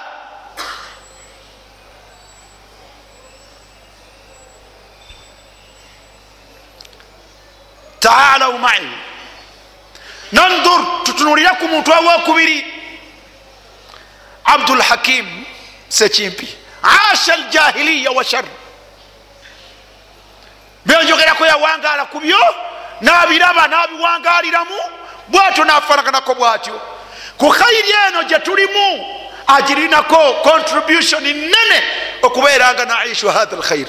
تعالوا 8.01 8.57
معي 8.57 8.89
ننظر 10.33 11.03
tutunuliraku 11.03 11.67
muntu 11.67 11.93
awokubiri 11.93 12.65
abdulhakim 14.45 15.45
sekimpi 15.89 16.47
asha 16.83 17.33
aljahiliya 17.33 18.11
wa 18.11 18.23
shar 18.23 18.45
Byenjogerako 20.88 21.46
yawangaala 21.46 22.04
ku 22.04 22.20
byo 22.20 22.40
nabiraba 23.00 23.68
nabiwangaliramu 23.68 24.78
bwatyo 25.28 25.64
nafanaganako 25.64 26.34
bwatyo. 26.34 26.80
Ku 27.38 27.50
khayiri 27.50 27.92
eno 28.08 28.22
gyetulimu 28.22 29.06
agirinako 29.46 30.34
contribution 30.42 31.22
nene 31.22 31.82
okubeeranga 32.22 32.84
naishu 32.84 33.28
hatha 33.28 33.56
lkhair 33.56 33.88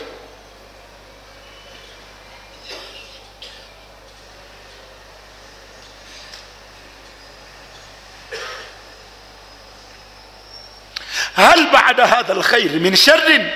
hal 11.35 11.67
bada 11.71 12.07
hatha 12.07 12.33
lkhair 12.33 12.71
min 12.79 12.95
sharrin? 12.95 13.51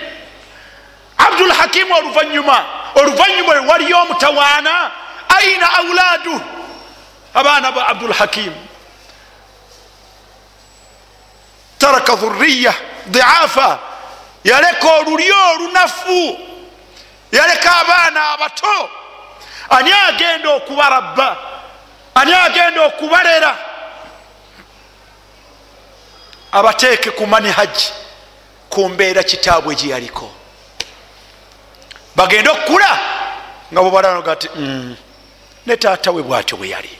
Abdulhakimu 1.17 1.93
oluvanyuma 1.95 2.82
oluvanyuma 2.95 3.71
waliyo 3.71 3.97
omutawaana 4.01 4.91
aina 5.37 5.73
auladu 5.73 6.41
abaana 7.33 7.71
ba 7.71 7.87
abdulhakimu 7.87 8.67
taraka 11.83 12.15
dhuriya 12.15 12.73
diafa. 13.05 13.79
Yaleka 14.43 14.93
olulyo 14.93 15.35
olunafu. 15.53 16.39
Yaleka 17.31 17.75
abaana 17.75 18.29
abato. 18.29 18.89
Ani 19.69 19.91
agenda 19.91 20.49
okubarabba? 20.49 21.37
Ani 22.15 22.33
agenda 22.33 22.81
okubalera? 22.81 23.57
Abateeke 26.51 27.11
ku 27.11 27.27
manihaji 27.27 27.91
ku 28.69 28.89
mbeera 28.89 29.23
kitaabwe 29.23 29.75
gyeyaliko 29.75 30.31
bagende 32.15 32.49
okukula. 32.49 32.99
Nga 33.71 33.81
bwebalanoga 33.81 34.35
ti 34.35 34.49
mm, 34.55 34.95
ne 35.65 35.77
taata 35.77 36.11
we 36.11 36.21
bwatyo 36.23 36.57
bwe 36.57 36.69
yali. 36.69 36.99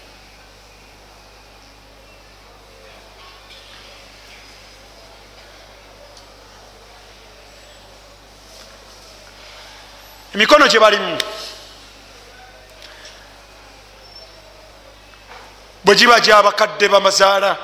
Emikono 10.34 10.68
gye 10.68 10.80
balimu 10.80 11.18
bwe 15.86 15.96
giba 15.96 16.20
gyabakadde 16.20 16.88
bamazaala 16.90 17.58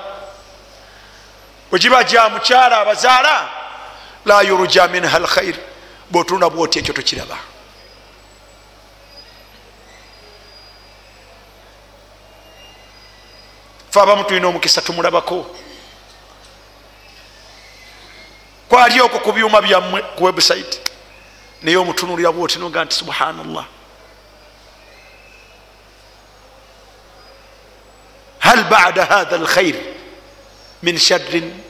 bwe 1.70 1.80
giba 1.80 2.04
gya 2.04 2.30
mukyala 2.30 2.80
abazaala 2.82 3.50
la 4.26 4.42
yuruja 4.42 4.88
minha 4.88 5.18
alkhair 5.18 5.69
bwotunda 6.12 6.50
bwoti 6.50 6.80
ekyo 6.80 6.94
tokiraba? 6.94 7.38
Fe 13.92 14.00
abamu 14.00 14.24
tulina 14.24 14.48
omukisa 14.48 14.82
tumulabako. 14.82 15.56
Kwali 18.70 19.02
okwo 19.02 19.20
ku 19.20 19.32
byuma 19.32 19.62
byammwe 19.62 20.02
ku 20.16 20.24
website 20.24 20.82
naye 21.62 21.78
omutunulira 21.78 22.32
bwotinoga 22.32 22.86
nti 22.86 22.96
subhanallah. 22.96 23.66
Hal 28.40 28.64
bada 28.64 29.06
hatha 29.06 29.36
alkhair 29.36 29.76
min 30.82 30.98
sharrin? 30.98 31.64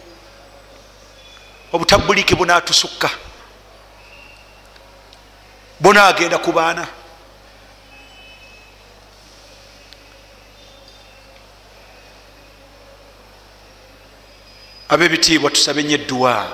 Obutabuliki 1.74 2.36
bunatusukka 2.36 3.10
bunagenda 5.90 6.38
ku 6.38 6.52
baana 6.54 6.86
abebitiibwa 14.90 15.50
tusabe 15.52 15.84
nye 15.84 15.94
edduwa. 15.96 16.48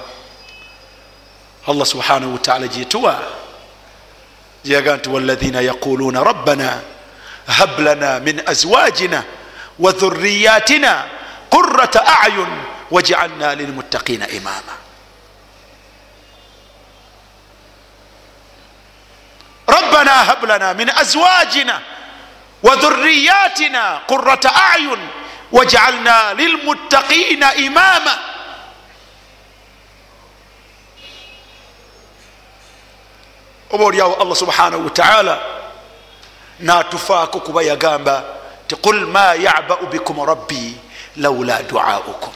Allah 1.67 1.85
subhanahu 1.85 2.33
wataala 2.33 2.67
gyetuwa 2.67 3.23
gyeyaga 4.63 4.95
nti 4.97 5.09
walaina 5.09 5.61
yaquluna 5.61 6.23
rabbana 6.23 6.81
hab 7.47 7.79
lana 7.79 8.19
min 8.19 8.41
azwajina 8.45 9.23
wa 9.79 9.91
dhuriyatina 9.91 11.03
qurata 11.49 12.19
ayun 12.21 12.49
wajcalna 12.91 13.55
lilmuttaqina 13.55 14.27
imama 14.29 14.84
ربنا 19.94 20.32
هب 20.32 20.44
لنا 20.44 20.72
من 20.72 20.90
أزواجنا 20.90 21.80
وذرياتنا 22.62 24.00
قرة 24.08 24.40
أعين 24.56 25.08
واجعلنا 25.52 26.32
للمتقين 26.32 27.44
إماما 27.44 28.16
oba 33.70 33.84
oliawo 33.84 34.14
allah 34.14 34.36
subhanahu 34.36 34.84
wataala 34.84 35.38
natufaako 36.60 37.40
kuba 37.40 37.62
yagamba 37.62 38.24
ti 38.66 38.76
qul 38.76 39.06
ma 39.06 39.34
yabau 39.34 39.86
bikum 39.86 40.18
rabbi 40.26 40.74
laula 41.16 41.62
duaukum 41.62 42.32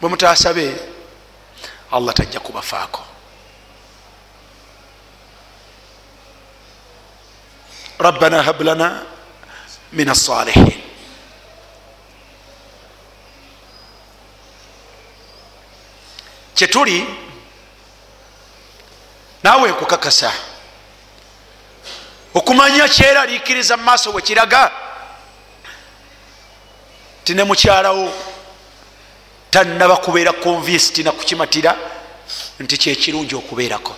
bwe 0.00 0.08
mutasabe 0.10 0.76
allah 1.93 2.13
tajja 2.13 2.39
kubafaako. 2.39 3.03
Rabbana 7.99 8.43
hab 8.43 8.61
lana 8.61 9.03
min 9.91 10.09
alsalihin 10.09 10.81
kyetuli 16.55 17.05
naawe 19.43 19.69
nkukakasa 19.71 20.33
okumanya 22.33 22.87
kyeraliikiriza 22.89 23.77
mu 23.77 23.83
maaso 23.83 24.11
bwekiraga 24.11 24.71
ti 27.23 27.33
ne 27.33 27.43
mukyalawo 27.43 28.32
tannaba 29.53 29.97
kubeera 29.97 30.33
convinced 30.33 31.05
nakukimatira 31.05 31.77
nti 32.59 32.77
kyekirungi 32.77 33.35
okubeerako. 33.35 33.95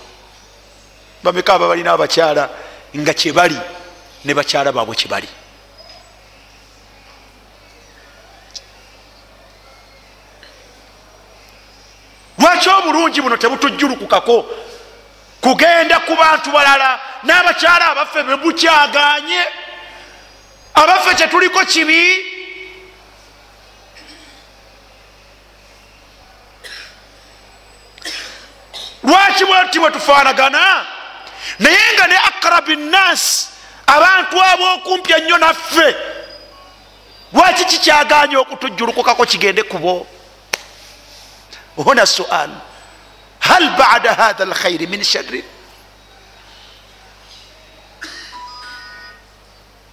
Bameka 1.24 1.54
aba 1.54 1.68
balina 1.68 1.92
abakyala 1.94 2.50
nga 2.98 3.14
kyebali 3.14 3.60
ne 4.26 4.34
bakyala 4.34 4.72
baabwe 4.72 4.96
kyebali 4.96 5.28
lwaki 12.38 12.70
obulungi 12.70 13.22
buno 13.22 13.38
tebutujjulukukako? 13.38 14.46
Kugenda 15.42 16.00
ku 16.00 16.16
bantu 16.16 16.52
balala 16.52 17.00
n'abakyala 17.24 17.92
abaffe 17.92 18.24
bebukyaganye 18.24 19.42
abaffe 20.74 21.16
kyetuliko 21.16 21.66
kibi 21.66 22.35
lwaki 29.06 29.46
bweti 29.46 29.80
bwetufaanagana 29.80 30.86
naye 31.60 31.94
nga 31.94 32.08
ne 32.08 32.18
akrabi 32.18 32.76
nnasi 32.76 33.48
abantu 33.88 34.44
ab'okumpi 34.44 35.14
ennyo 35.14 35.38
naffe 35.38 35.96
lwaki 37.34 37.66
kikyaganye 37.66 38.38
okutujjulukukako 38.38 39.26
kigende 39.26 39.64
kubo 39.64 40.08
huna 41.76 42.06
sual 42.06 42.50
hal 43.40 43.70
bada 43.78 44.14
hatha 44.14 44.44
alkhairi 44.44 44.88
min 44.88 45.04
sharri? 45.04 45.44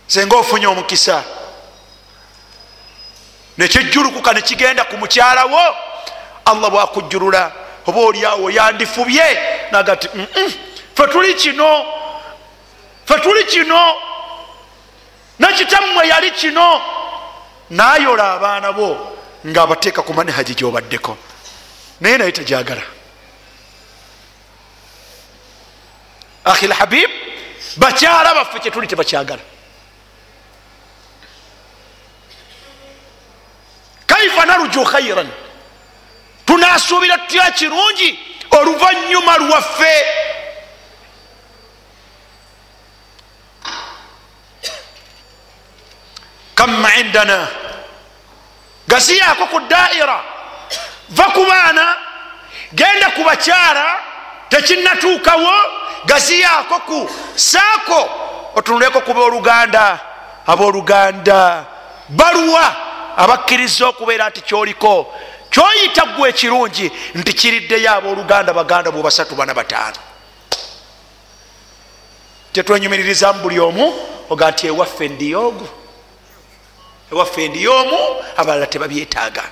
Senga 0.07 0.37
ofunye 0.37 0.67
omukisa 0.67 1.25
nekijjulukuka 3.59 4.33
nekigenda 4.33 4.85
ku 4.85 4.97
mukyalawo 4.97 5.77
allah 6.45 6.71
bwakujjulula 6.71 7.53
oba 7.87 8.01
oliawo 8.01 8.51
yandifubye 8.51 9.26
naga 9.72 9.97
ti 9.97 10.09
fe 10.95 11.07
tuli 11.12 11.35
kino 11.35 11.85
fe 13.07 13.14
tuli 13.20 13.45
kino 13.45 13.95
nekitammwe 15.39 16.09
yali 16.09 16.30
kino. 16.30 16.80
Nayola 17.70 18.35
abaana 18.35 18.72
bo 18.72 19.16
ngaabateeka 19.47 20.03
ku 20.03 20.12
manehaji 20.12 20.55
gyobaddeko. 20.55 21.16
Naye 22.01 22.18
naye 22.18 22.33
tajagala 22.33 22.83
ahi 26.45 26.66
lhabib 26.66 27.11
bakyala 27.76 28.35
baffe 28.35 28.59
kyetuli 28.59 28.87
tebakyagala. 28.87 29.43
Kaifa 34.07 34.47
naruju 34.47 34.85
khairan 34.85 35.28
tunasuubira 36.53 37.19
tutya 37.19 37.51
kirungi? 37.51 38.19
Oluvanyuma 38.51 39.37
lwaffe. 39.37 40.05
Kamma 46.55 46.95
indana? 46.97 47.49
Gasiyaako 48.89 49.47
ku 49.47 49.61
daira 49.61 50.21
va 51.11 51.25
ku 51.33 51.45
baana. 51.45 51.97
Genda 52.75 53.11
ku 53.17 53.25
bakyala. 53.25 53.97
Tekinatuukawo 54.51 55.53
gaziyaako 56.05 56.79
ku 56.81 57.11
saako. 57.37 58.11
Otunuleko 58.55 59.01
kuba 59.01 59.21
oluganda 59.21 60.01
abooluganda. 60.47 61.65
Baluwa. 62.09 62.77
Abakkiriza 63.17 63.89
okubeera 63.89 64.29
nti 64.29 64.41
kyoliko 64.41 65.15
kyoyita 65.53 66.07
gwe 66.17 66.29
ekirungi 66.29 66.87
nti 67.15 67.33
kiriddeyo 67.33 67.91
abooluganda 67.93 68.53
baganda 68.53 68.91
bwe 68.91 69.03
basatu 69.03 69.35
bana 69.35 69.55
bataano. 69.55 70.01
Tetwenyumiririzamu 72.53 73.43
buli 73.43 73.61
omu 73.61 73.87
oga 74.31 74.51
nti 74.51 74.67
ewaffe 74.67 75.09
ndiyoogu 75.09 75.69
ewaffe 77.13 77.49
ndiyoomu 77.49 77.99
abalala 78.37 78.67
tebabyetaaga. 78.67 79.45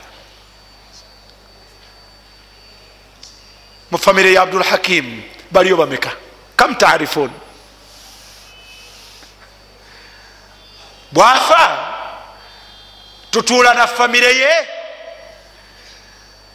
Mu 3.91 3.99
famire 3.99 4.33
ya 4.33 4.43
abdul 4.43 4.63
hakim 4.63 5.23
baliyo 5.51 5.77
bameka? 5.77 6.13
Kam 6.57 6.75
tarifun 6.75 7.31
bwafa 11.13 11.79
tutuula 13.31 13.75
na 13.75 13.87
famire 13.87 14.35
ye 14.37 14.53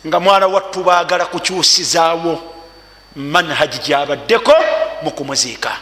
nga 0.08 0.20
mwana 0.20 0.48
wattu 0.48 0.84
baagala 0.84 1.26
kukyusizaawo 1.26 2.54
manhaji 3.16 3.80
gyabaddeko 3.80 4.54
mu 5.02 5.12
kumuziika. 5.12 5.78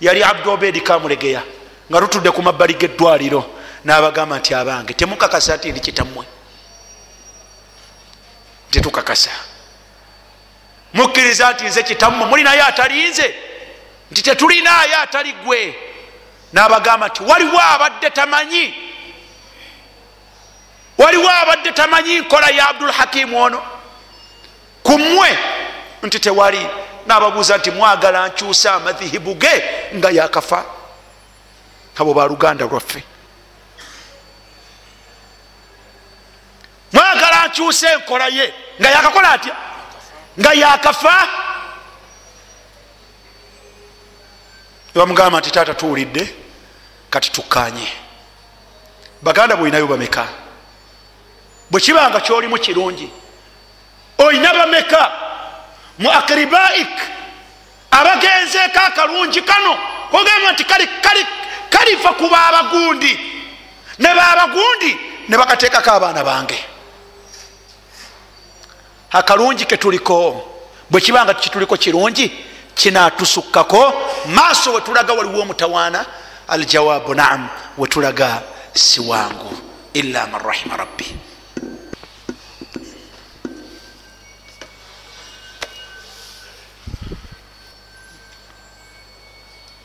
Yali 0.00 0.22
abdu 0.22 0.50
obedi 0.50 0.80
kamulegeya 0.80 1.42
nga 1.90 2.00
lutudde 2.00 2.30
ku 2.30 2.42
mabbali 2.42 2.74
g'eddwaliro 2.74 3.44
n'abagamba 3.84 4.38
nti 4.38 4.54
abange 4.54 4.94
temukakasa 4.94 5.56
nti 5.56 5.70
ndi 5.70 5.80
kitammwe. 5.80 6.26
Tetukakasa. 8.70 9.30
Mukkiriza 10.92 11.52
nti 11.52 11.64
nze 11.64 11.82
kitammwe 11.82 12.26
mulinayo 12.26 12.66
atalinze. 12.66 13.34
Nti 14.10 14.22
tetulinayo 14.22 15.00
atali 15.02 15.32
gwe 15.32 15.74
n'abagamba 16.52 17.08
nti 17.08 17.22
waliwo 17.22 17.60
abadde 17.60 18.10
tamanyi 18.10 18.87
waliwo 20.98 21.30
abadde 21.30 21.72
tamanyi 21.72 22.18
nkola 22.18 22.48
ya 22.48 22.68
abdul 22.68 22.92
hakimu 22.92 23.42
ono? 23.42 23.62
Kummwe 24.82 25.38
nti 26.02 26.18
tewali. 26.20 26.66
N'ababuuza 27.06 27.56
nti 27.56 27.70
mwagala 27.70 28.28
nkyusa 28.28 28.74
amadhihibu 28.74 29.34
ge 29.34 29.64
nga 29.94 30.10
yakafa 30.10 30.64
abo 31.98 32.14
baluganda 32.14 32.64
lwaffe. 32.64 33.02
Mwagala 36.92 37.46
nkyusa 37.46 37.92
enkola 37.92 38.26
ye 38.26 38.54
nga 38.80 38.90
yakakola 38.90 39.30
atya? 39.30 39.56
Nga 40.40 40.52
yakafa 40.52 41.28
bamugamba 44.94 45.38
nti 45.38 45.50
taata 45.50 45.74
tuwulidde 45.74 46.34
kati 47.10 47.30
tukkanye. 47.30 47.88
Baganda 49.22 49.56
bweolinayo 49.56 49.86
bameka 49.86 50.28
bwe 51.70 51.80
kibanga 51.80 52.20
kyolimu 52.20 52.58
kirungi. 52.58 53.10
Olina 54.18 54.52
bameka? 54.54 55.12
Mu 55.98 56.10
akribaik 56.12 56.88
abagenzeeko 57.90 58.78
akalungi 58.86 59.42
kano 59.42 59.78
kogamba 60.10 60.52
nti 60.52 60.64
kalifa 61.70 62.12
ku 62.12 62.28
babagundi. 62.28 63.18
Ne 63.98 64.08
babagundi 64.14 64.96
ne 65.28 65.36
bakateekako 65.36 65.90
abaana 65.90 66.24
bange. 66.24 66.64
Akalungi 69.12 69.64
ketuliko 69.64 70.44
bwe 70.90 71.00
kibanga 71.00 71.34
kituliko 71.34 71.76
kirungi 71.76 72.32
kinatusukkako 72.74 73.92
maaso 74.26 74.72
wetulaga 74.72 75.12
waliwo 75.12 75.42
omutawaana 75.42 76.06
aljawabu 76.48 77.14
naam 77.14 77.48
wetulaga 77.78 78.42
siwangu. 78.74 79.58
Illa 79.92 80.26
man 80.26 80.42
rahima 80.42 80.76
rabbi 80.76 81.04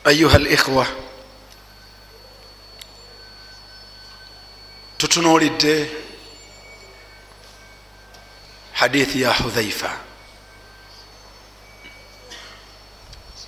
ayuha 0.04 0.38
likhwa 0.38 0.86
tutunuulidde 4.98 5.90
hadithi 8.72 9.22
ya 9.22 9.34
hudhaifa 9.34 9.98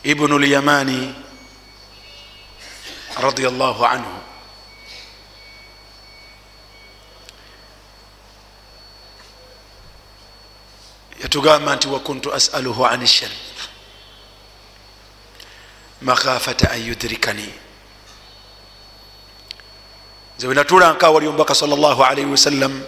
ibnu 0.03 0.39
lyamani 0.39 1.15
radiallahu 3.23 3.87
anhu 3.87 4.19
yatugamba 11.23 11.77
nti 11.77 11.89
wakuntu 11.89 12.35
asaluhu 12.35 12.87
an 12.87 13.07
shari 13.07 13.46
makhafata 16.03 16.71
an 16.71 16.81
yudrikani. 16.87 17.53
Nze 20.39 20.47
wenatuulanka 20.47 21.11
wali 21.11 21.27
omubaka 21.27 21.55
salllah 21.55 22.01
alaihi 22.11 22.31
wasallam 22.31 22.83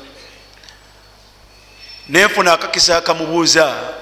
nenfuna 2.08 2.52
akakisa 2.52 2.96
akamubuuza 2.96 3.94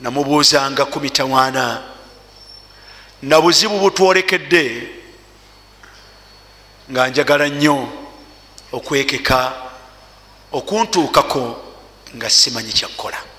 namubuuzanga 0.00 0.84
ku 0.84 1.00
mitawaana 1.00 1.82
na 3.22 3.40
buzibu 3.40 3.78
butwolekedde 3.78 4.88
nga 6.90 7.08
njagala 7.08 7.48
nnyo 7.48 7.88
okwekeka 8.72 9.52
okuntuukako 10.52 11.64
nga 12.16 12.30
simanyi 12.30 12.72
kyakkola 12.72 13.33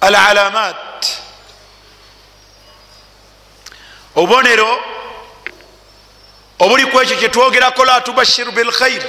al 0.00 0.14
alamat 0.14 1.06
obubonero 4.14 4.80
obuli 6.58 6.86
ku 6.86 7.00
ekyo 7.00 7.16
kyetwogerako 7.16 7.84
la 7.84 8.00
tubashiru 8.00 8.52
bilkhair 8.52 9.02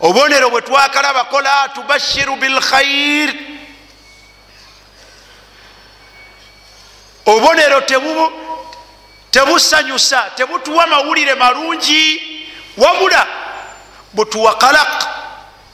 obubonero 0.00 0.50
bwe 0.50 0.62
twakalabako 0.62 1.40
la 1.40 1.68
tubashiru 1.74 2.36
bilkhair 2.36 3.34
obubonero 7.26 7.80
tebusanyusa 9.30 10.30
tebutuwa 10.36 10.86
mawulire 10.86 11.34
malungi 11.34 12.22
wabula 12.76 13.26
butuwa 14.12 14.54
kalak 14.58 15.04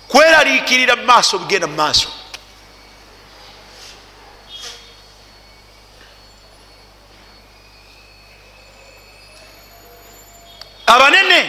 kweraliikirira 0.09 0.97
mu 0.97 1.05
maaso 1.05 1.39
bigenda 1.39 1.67
mu 1.67 1.75
maaso 1.77 2.09
abanene 10.95 11.41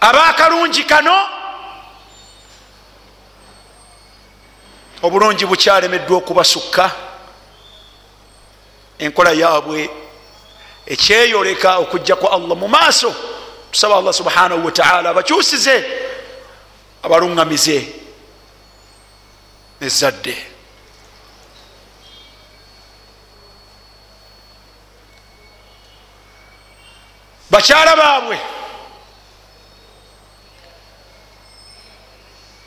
abakalungi 0.00 0.84
kano 0.84 1.16
obulungi 5.02 5.46
bukyalemeddwa 5.46 6.16
okubasukka. 6.18 6.90
Enkola 8.98 9.30
yaabwe 9.32 9.90
ekyeyoleka 10.86 11.78
okujja 11.78 12.16
kwa 12.16 12.32
allah 12.32 12.56
mu 12.56 12.68
maaso 12.68 13.14
tusaba 13.70 13.96
allah 13.96 14.14
subhanahu 14.14 14.64
wataala 14.64 15.10
abakyusize 15.10 15.84
abaluŋŋamize 17.02 17.78
ezadde 19.80 20.55
bakyala 27.56 27.96
baabwe. 27.96 28.38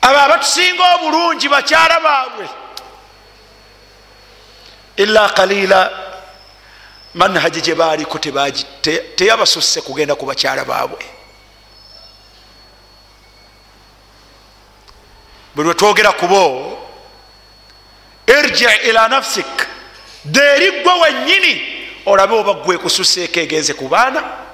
Abo 0.02 0.18
abatusinga 0.18 0.84
obulungi 0.94 1.48
bakyala 1.48 2.00
baabwe. 2.00 2.48
Ila 4.96 5.28
kalila 5.28 5.90
manhaji 7.14 7.60
gye 7.60 7.74
baaliko 7.74 8.18
teyabasusse 9.16 9.80
kugenda 9.80 10.14
ku 10.14 10.26
bakyala 10.26 10.64
baabwe. 10.64 11.04
Buli 15.54 15.68
wetwogera 15.68 16.12
kubo 16.12 16.78
irji 18.26 18.66
ila 18.88 19.08
nafsik 19.08 19.66
deeriggwe 20.24 20.92
wennyini 20.92 21.54
olabe 22.06 22.34
oba 22.34 22.52
gwe 22.54 22.78
kususeeko 22.78 23.40
egenze 23.40 23.74
ku 23.74 23.88
baana 23.88 24.49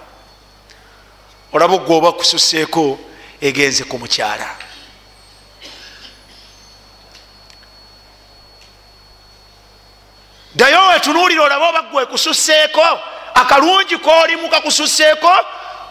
olaba 1.56 1.74
ogwe 1.74 1.96
oba 1.96 2.12
kususeeko 2.12 2.98
egenze 3.40 3.84
ku 3.84 3.98
mukyala. 3.98 4.48
Ddayo 10.54 10.88
wetunuulire 10.88 11.40
olaba 11.40 11.68
oba 11.68 11.82
gwe 11.82 12.06
kususeeko 12.06 12.82
akalungi 13.34 13.96
koolimu 13.98 14.48
kakususeeko 14.48 15.30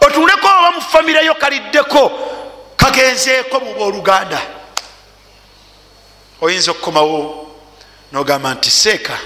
otunuleko 0.00 0.46
oba 0.46 0.70
mu 0.70 0.80
famireyo 0.80 1.34
kaliddeko 1.34 2.10
kagenzeeko 2.76 3.60
muba 3.60 3.84
oluganda 3.84 4.40
oyinza 6.40 6.70
okukomawo 6.70 7.18
nogamba 8.12 8.54
nti 8.54 8.70
seeka 8.70 9.18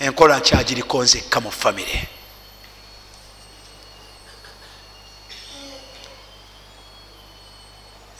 enkola 0.00 0.38
nkyagiriko 0.38 1.02
nzekka 1.02 1.40
mu 1.40 1.50
famire 1.50 2.13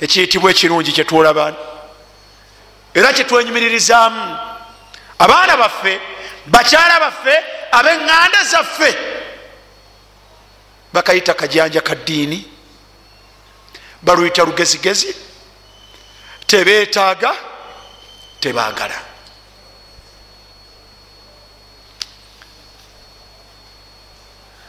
ekiyitibwa 0.05 0.51
ekirungi 0.51 0.93
kyetulaba 0.93 1.47
era 2.95 3.13
kyetwenyumiririzaamu 3.13 4.25
abaana 5.19 5.57
baffe 5.57 6.01
bakyala 6.47 7.01
baffe 7.01 7.35
abeŋŋanda 7.79 8.41
zaffe 8.53 8.91
bakayita 10.93 11.35
kajanja 11.35 11.81
ka 11.81 11.95
ddiini 11.95 12.39
baluyita 14.03 14.45
lugezigezi 14.45 15.17
tebeetaaga 16.47 17.35
tebaagala. 18.41 18.99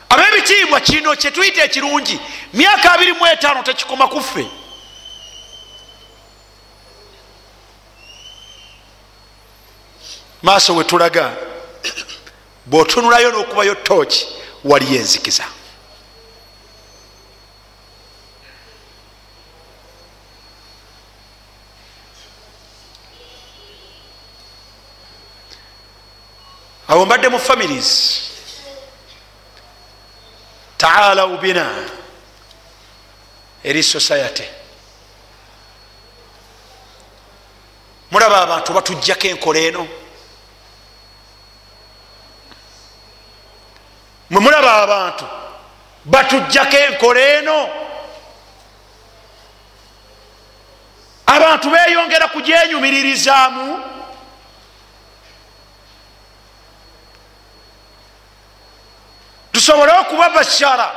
Ab'ebitiibwa 0.09 0.79
kino 0.79 1.15
kyetuyita 1.15 1.63
ekirungi 1.63 2.19
myaka 2.53 2.95
25 2.95 3.63
tekikoma 3.63 4.07
kuffe 4.07 4.45
maaso 10.45 10.75
wetulaga 10.75 11.33
bwotunulayo 12.65 13.31
n'okubayo 13.31 13.75
tooki 13.75 14.27
waliyo 14.63 14.99
enzikiza. 14.99 15.45
Awo 26.87 27.05
mbadde 27.05 27.27
mu 27.29 27.39
families. 27.39 28.21
Taalau 30.77 31.37
bina 31.37 31.89
eri 33.63 33.83
society. 33.83 34.43
Mulaba 38.11 38.41
abantu 38.41 38.73
batujjako 38.73 39.27
enkola 39.27 39.59
eno 39.59 40.04
mwe 44.29 44.41
mulaba 44.41 44.73
abantu. 44.73 45.25
Batujjako 46.05 46.77
enkola 46.77 47.19
eno. 47.19 47.69
Abantu 51.25 51.69
beyongera 51.69 52.27
kugyenyumiririzaamu 52.27 53.83
tusobole 59.51 59.91
okuba 59.91 60.29
bashara 60.29 60.91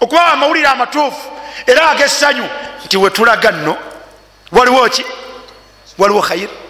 okuba 0.00 0.26
amawulire 0.26 0.68
amatuufu 0.68 1.30
era 1.66 1.90
ag'essanyu 1.90 2.48
nti 2.84 2.96
wetulaga 2.96 3.50
nno. 3.50 3.76
Waliwo 4.52 4.88
ki? 4.88 5.04
Waliwo 5.98 6.22
khayiri 6.22 6.61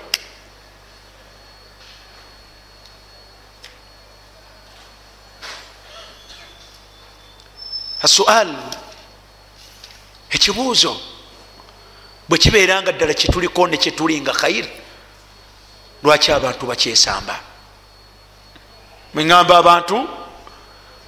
asual 8.03 8.55
ekibuuzo 10.30 11.00
bwe 12.28 12.38
kibeera 12.38 12.82
nga 12.82 12.92
ddala 12.92 13.14
kyetuliko 13.14 13.66
nekyetuli 13.66 14.20
nga 14.20 14.32
khayiri 14.32 14.72
lwaki 16.03 16.32
abantu 16.32 16.66
bakyesamba? 16.66 17.40
Mweŋamba 19.14 19.59
abantu 19.59 20.09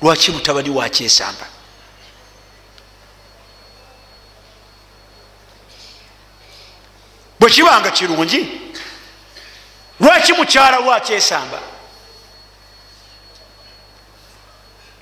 lwaki 0.03 0.31
mutabani 0.31 0.71
wakyesamba 0.71 1.47
bwe 7.41 7.51
kibanga 7.51 7.91
kirungi 7.91 8.41
lwaki 10.01 10.33
mukyala 10.33 10.79
wakyesamba 10.79 11.61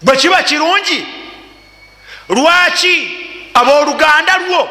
bwe 0.03 0.17
kiba 0.17 0.43
kirungi 0.43 1.22
lwaki 2.37 2.95
abooluganda 3.55 4.35
lwo 4.39 4.69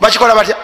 bakikola 0.00 0.34
batya? 0.34 0.56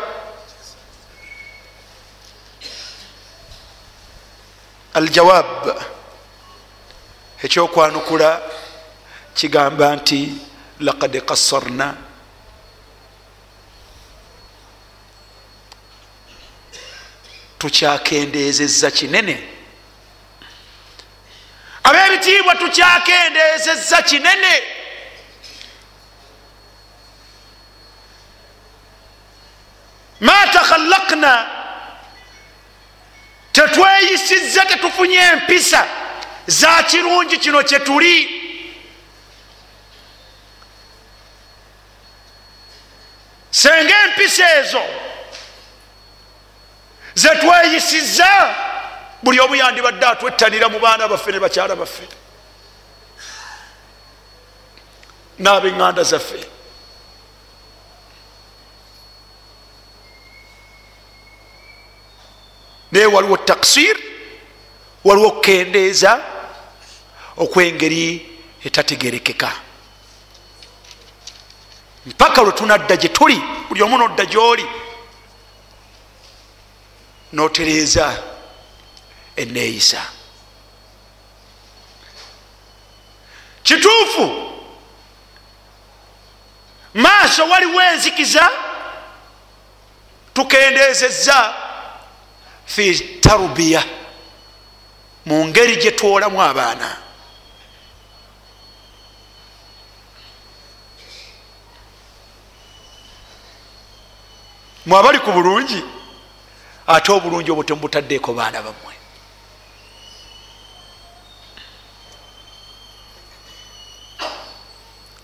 Aljawab 4.94 5.68
ekyokwanukula 7.44 8.30
kigamba 9.34 9.96
nti 9.96 10.20
lakad 10.80 11.20
kasarna 11.28 11.94
tukyakendeezezza 17.58 18.90
kinene. 18.90 19.36
Ab'ebitiibwa 21.84 22.54
tukyakendeezezza 22.56 24.02
kinene. 24.02 24.75
Ma 30.20 30.46
takhallakna 30.52 31.46
tetweyisiza 33.52 34.64
tetufunye 34.64 35.16
empisa 35.16 35.86
za 36.46 36.82
kirungi 36.82 37.36
kino 37.38 37.62
kyetuli 37.62 38.42
senga 43.50 44.02
empisa 44.04 44.56
ezo 44.56 44.82
zetweyisiza 47.14 48.54
buli 49.22 49.40
omu 49.40 49.54
yandibadde 49.54 50.06
atwettanira 50.06 50.68
mu 50.68 50.78
baana 50.78 51.08
baffe 51.08 51.32
ne 51.32 51.40
bakyala 51.40 51.76
baffe 51.76 52.08
n'abeŋŋanda 55.38 56.02
zaffe 56.02 56.55
naye 62.92 63.06
waliwo 63.06 63.36
taksir 63.36 63.96
waliwo 65.04 65.28
okukendeeza 65.28 66.24
okwengeri 67.36 68.30
etategerekeka. 68.64 69.52
Mpaka 72.06 72.42
lwe 72.42 72.52
tunadda 72.52 72.96
gye 72.96 73.08
tuli 73.08 73.42
buli 73.68 73.82
omu 73.82 73.98
nodda 73.98 74.24
gyoli 74.24 74.66
notereeza 77.32 78.22
eneeyisa 79.36 80.02
kituufu 83.62 84.52
maaso 86.94 87.48
waliwo 87.48 87.82
enzikiza 87.82 88.50
tukendeezezza 90.34 91.54
fi 92.66 93.18
tarubiya 93.20 93.82
mu 95.26 95.46
ngeri 95.46 95.76
gye 95.76 95.90
twolamu 95.90 96.42
abaana. 96.42 96.96
Mwabali 104.86 105.18
ku 105.18 105.32
bulungi 105.32 105.82
ate 106.86 107.12
obulungi 107.12 107.50
obwo 107.50 107.64
temubutaddeeko 107.64 108.30
baana 108.32 108.62
bammwe. 108.62 108.94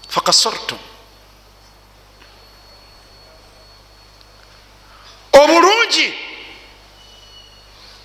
Fakasartum. 0.08 0.78
Obulungi 5.32 6.31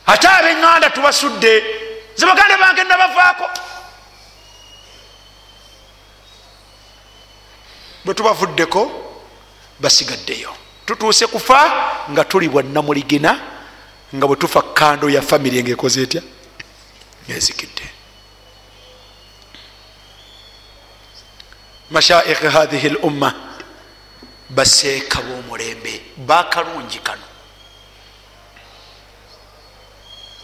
ate 0.08 0.28
abeŋŋanda 0.28 0.90
tubasudde 0.90 1.54
ze 2.16 2.26
baganda 2.26 2.58
bange 2.58 2.84
nabavaako 2.84 3.48
bwe 8.06 8.14
tubavuddeko 8.14 8.82
basigaddeyo. 9.80 10.52
Tutuuse 10.86 11.28
kufa 11.28 11.60
nga 12.12 12.24
tuli 12.24 12.50
bwannamuligina 12.50 13.40
nga 14.16 14.28
bwe 14.28 14.36
tufa 14.36 14.62
kando 14.62 15.10
ya 15.10 15.22
famiry 15.22 15.64
ngaekoze 15.64 16.02
etya? 16.02 16.22
Ngezikidde. 17.28 17.86
Mashaikh 21.92 22.42
hathihi 22.44 22.88
l 22.88 22.98
umma 23.04 23.34
baseeka 24.50 25.22
b'omulembe 25.22 26.02
bakalungi 26.18 27.00
kano 27.00 27.28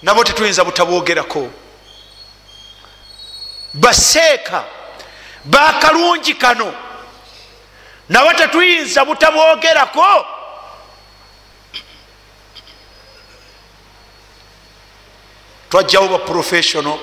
nabo 0.04 0.24
tetuyinza 0.24 0.64
butabwogerako 0.64 1.49
baseeka 3.74 4.64
bakalungi 5.45 6.34
kano 6.34 6.74
nabo 8.10 8.34
tetuyinza 8.34 9.06
butabwogerako 9.06 10.26
twajjawo 15.70 16.08
baprofessional 16.08 16.99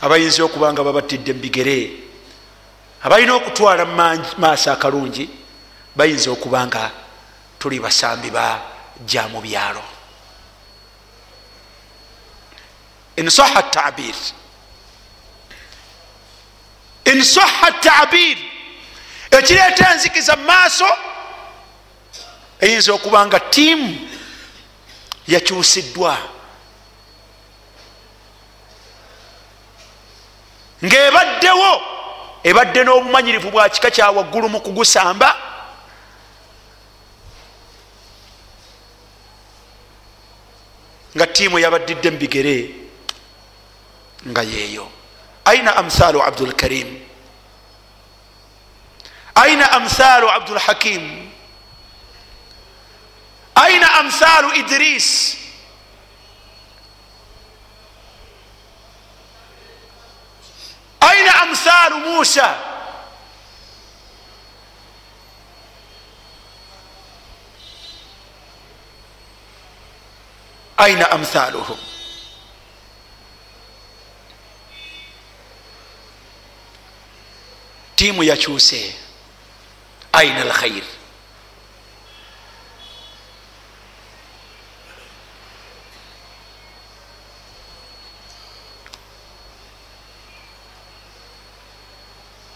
abayinza 0.00 0.44
okuba 0.44 0.72
nga 0.72 0.84
babatidde 0.84 1.32
mubigere 1.32 1.90
abalina 3.02 3.34
okutwala 3.34 3.84
maaso 4.38 4.72
akalungi 4.72 5.28
bayinza 5.96 6.30
okuba 6.30 6.66
nga 6.66 6.90
tuli 7.58 7.80
basambi 7.80 8.30
ba 8.30 8.62
ja 9.06 9.28
mu 9.28 9.40
byalo 9.40 9.91
insaha 13.16 13.62
tabir 13.62 14.14
insaha 17.04 17.70
tabir 17.72 18.38
ekireeta 19.30 19.92
enzikiza 19.92 20.36
mumaaso 20.36 20.88
eyinza 22.60 22.92
okuba 22.92 23.26
nga 23.26 23.40
tiimu 23.40 24.08
yakyusiddwa. 25.28 26.18
Ngaebaddewo 30.84 31.82
ebadde 32.42 32.84
n'obumanyirivu 32.84 33.50
bwa 33.50 33.68
kika 33.68 33.90
kyawaggulu 33.90 34.48
mu 34.48 34.60
kugusamba. 34.60 35.36
Nga 41.16 41.26
tiimu 41.26 41.58
yabaddidde 41.58 42.10
mubigere 42.10 42.81
nga 44.28 44.42
yeeyo. 44.42 44.90
Aina 45.44 45.76
amthaalu 45.76 46.22
abdulkarim 46.22 47.02
aina 49.34 49.66
amthaalu 49.72 50.30
abdulhakim 50.30 51.30
aina 53.54 53.88
amthaalu 53.98 54.48
idris? 54.60 55.36
Aina 61.00 61.32
amthaalu 61.42 61.96
musa 62.06 62.48
aina 70.76 71.10
amthaaluhum 71.10 71.91
tiimu 77.96 78.22
yakyuse 78.22 78.94
aina 80.12 80.40
alkhair 80.42 80.84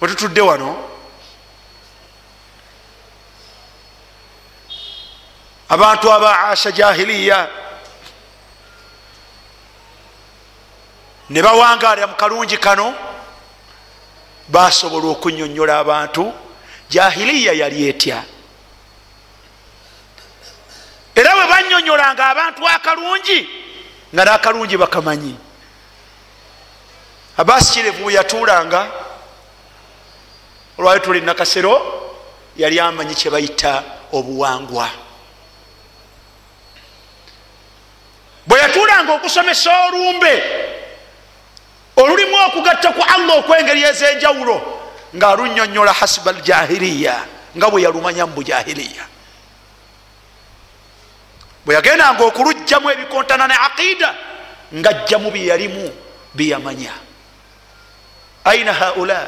wetutudde 0.01 0.41
wano. 0.41 0.77
Abantu 5.69 6.13
aba 6.13 6.49
asha 6.49 6.71
jahiliya 6.73 7.49
ne 11.29 11.43
bawangalira 11.43 12.07
mu 12.07 12.15
kalungi 12.15 12.57
kano 12.59 12.95
basobola 14.49 15.07
okunyonyola 15.07 15.79
abantu. 15.79 16.33
Jahiliya 16.91 17.53
yali 17.53 17.89
etya? 17.89 18.23
Era 21.15 21.35
bwe 21.35 21.47
banyonyolanga 21.47 22.27
abantu 22.27 22.69
akalungi 22.69 23.49
nga 24.15 24.25
nakalungi 24.25 24.77
bakamanyi. 24.77 25.37
Abasikirevu 27.37 28.11
yatuulanga 28.11 28.91
olwali 30.79 31.01
tuli 31.01 31.21
nakasero 31.21 31.75
yali 32.57 32.81
amanyi 32.81 33.15
kyebayita 33.15 33.83
obuwangwa. 34.13 34.89
Bwe 38.47 38.61
yatuulanga 38.61 39.13
okusomesa 39.13 39.87
olumbe 39.87 40.43
olulimu 41.97 42.37
okugatta 42.47 42.93
ku 42.93 43.03
allah 43.03 43.39
okwengeri 43.39 43.83
ez'enjawulo 43.83 44.57
ngaalunyonyola 45.17 45.93
hasiba 45.93 46.31
aljahiliya 46.31 47.15
nga 47.57 47.71
bwe 47.71 47.83
yalumanya 47.83 48.27
mu 48.27 48.35
bujahiliya. 48.35 49.05
Bwe 51.65 51.75
yagendanga 51.75 52.25
okulugjamu 52.25 52.91
ebikontana 52.91 53.47
ne 53.49 53.55
aqida 53.55 54.15
ngaajjamu 54.75 55.31
byeyalimu 55.31 55.85
byeyamanya 56.35 56.93
aina 58.45 58.73
haula? 58.73 59.27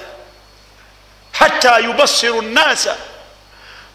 Hatta 1.33 1.79
yubasiru 1.79 2.43
nnasa. 2.43 2.97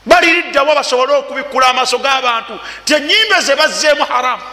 Baliriddawo 0.05 0.75
basobole 0.75 1.13
okubikkula 1.13 1.67
amaaso 1.67 1.97
g'abantu 1.97 2.59
tenyimbe 2.85 3.39
ze 3.41 3.55
bazzeemu 3.55 4.03
haramu 4.03 4.43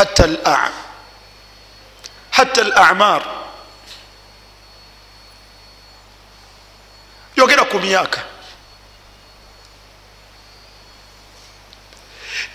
hatta 0.00 0.24
al 2.62 2.72
amar 2.90 3.22
yogera 7.36 7.64
ku 7.64 7.78
myaka 7.78 8.20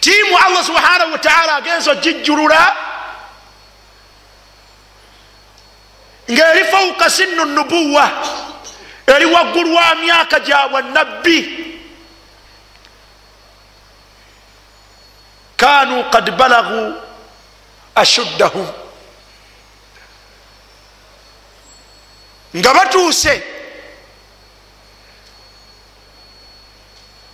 tiimu 0.02 0.38
allah 0.38 0.64
subhanahu 0.64 1.12
wataala 1.12 1.56
agenza 1.56 1.92
ogijjulula 1.92 2.76
ngaeri 6.32 6.64
fauka 6.66 7.10
sinu 7.10 7.46
nubuwa. 7.46 8.12
Eri 9.08 9.26
waggulu 9.26 9.76
wa 9.76 9.96
myaka 9.96 10.40
gyabwe 10.40 10.82
nabbi 10.82 11.38
kanu 15.58 16.04
kad 16.10 16.32
balagu 16.38 17.05
ashuddahum 17.96 18.68
nga 22.56 22.74
batuuse 22.74 23.44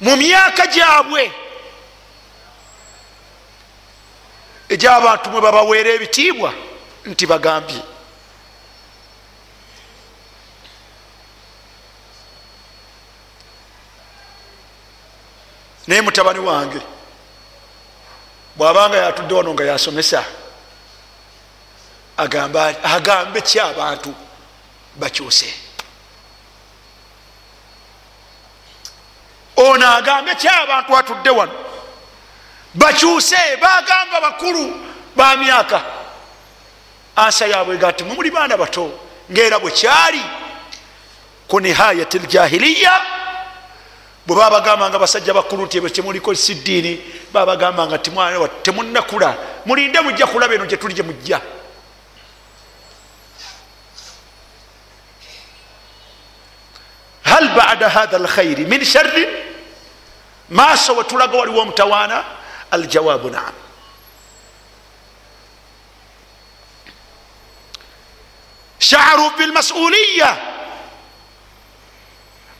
mu 0.01 0.15
myaka 0.15 0.65
gyabwe 0.67 1.31
egyabantu 4.69 5.29
mwe 5.29 5.41
babaweera 5.41 5.89
ebitiibwa 5.93 6.53
nti 7.05 7.25
bagambye 7.25 7.81
naye 15.87 16.01
mutabani 16.01 16.39
wange 16.39 16.79
bwabanga 18.55 18.97
yatudde 18.97 19.33
wano 19.33 19.53
nga 19.53 19.63
yasomesa 19.63 20.25
agambe 22.17 23.41
ki 23.41 23.59
abantu? 23.59 24.13
Bakyuse. 24.95 25.53
Ono 29.55 29.87
agambe 29.87 30.35
ki 30.35 30.47
abantu 30.47 30.97
atudde 30.97 31.29
wano? 31.29 31.51
Bakyuse 32.73 33.57
bagamba 33.61 34.21
bakulu 34.21 34.73
ba 35.15 35.35
myaka. 35.35 35.81
Ansa 37.15 37.47
yabwe 37.47 37.77
gati 37.77 38.03
mumuli 38.03 38.31
baana 38.31 38.57
bato 38.57 38.91
ngaera 39.31 39.59
bwe 39.59 39.71
kyali. 39.71 40.21
Ku 41.47 41.59
nihayat 41.59 42.13
ljahiliya 42.13 43.01
bwe 44.25 44.35
babagamba 44.35 44.89
nga 44.89 44.99
basajja 44.99 45.33
bakulu 45.33 45.65
nti 45.65 45.77
ebyo 45.77 45.89
kyemuliko 45.89 46.35
sidiini 46.35 47.01
babagamba 47.33 47.87
nga 47.87 47.97
temunakula 48.63 49.35
mulinde 49.65 50.01
mujja 50.01 50.27
kulaba 50.27 50.53
eno 50.53 50.65
gyetuli 50.65 50.93
gye 50.93 51.03
mujja 51.03 51.41
hal 57.31 57.45
bada 57.57 57.87
hatha 57.95 58.17
lkhairi 58.25 58.65
min 58.65 58.81
sharri 58.93 59.25
maaso 60.49 60.91
wetulaga 60.95 61.37
waliwo 61.37 61.61
omutawaana 61.61 62.17
aljawabu 62.71 63.29
naam 63.29 63.53
sharu 68.79 69.29
bilmasuliya 69.37 70.37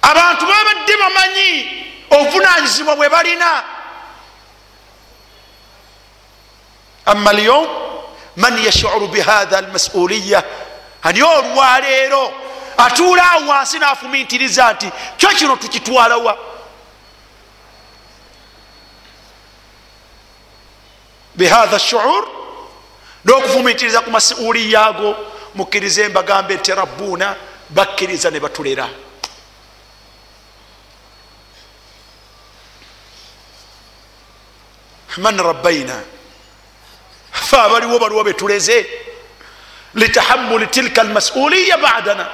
abantu 0.02 0.46
babadde 0.46 0.94
bamanyi 1.02 1.52
obuvunanyizibwa 2.10 2.96
bwe 2.96 3.10
balina 3.10 3.64
ama 7.06 7.34
lyom 7.34 7.68
man 8.36 8.58
yashuru 8.66 9.08
bihatha 9.08 9.58
almasuliya 9.58 10.44
ani 11.04 11.22
olwaleero 11.24 12.34
atuula 12.78 13.32
awo 13.32 13.48
wansi 13.48 13.80
nafumintiriza 13.80 14.74
nti 14.74 14.92
kyo 15.18 15.30
kino 15.30 15.56
tukitwalawa? 15.56 16.38
Bihatha 21.36 21.80
shuur 21.80 22.28
n'okufumintiriza 23.26 24.02
ku 24.02 24.12
masuuliya 24.12 24.86
ago 24.86 25.16
mukkirize 25.56 26.08
mbagambe 26.10 26.56
nti 26.56 26.72
rabbuuna 26.72 27.36
bakkiriza 27.70 28.30
ne 28.32 28.40
batulera. 28.40 28.90
Man 35.18 35.38
rabbaina 35.38 36.02
fe 37.32 37.58
abaliwo 37.58 38.00
baliwo 38.00 38.24
betuleze 38.24 38.86
litahamuli 39.94 40.68
tilka 40.68 41.02
almasuuliya 41.02 41.78
badana 41.78 42.28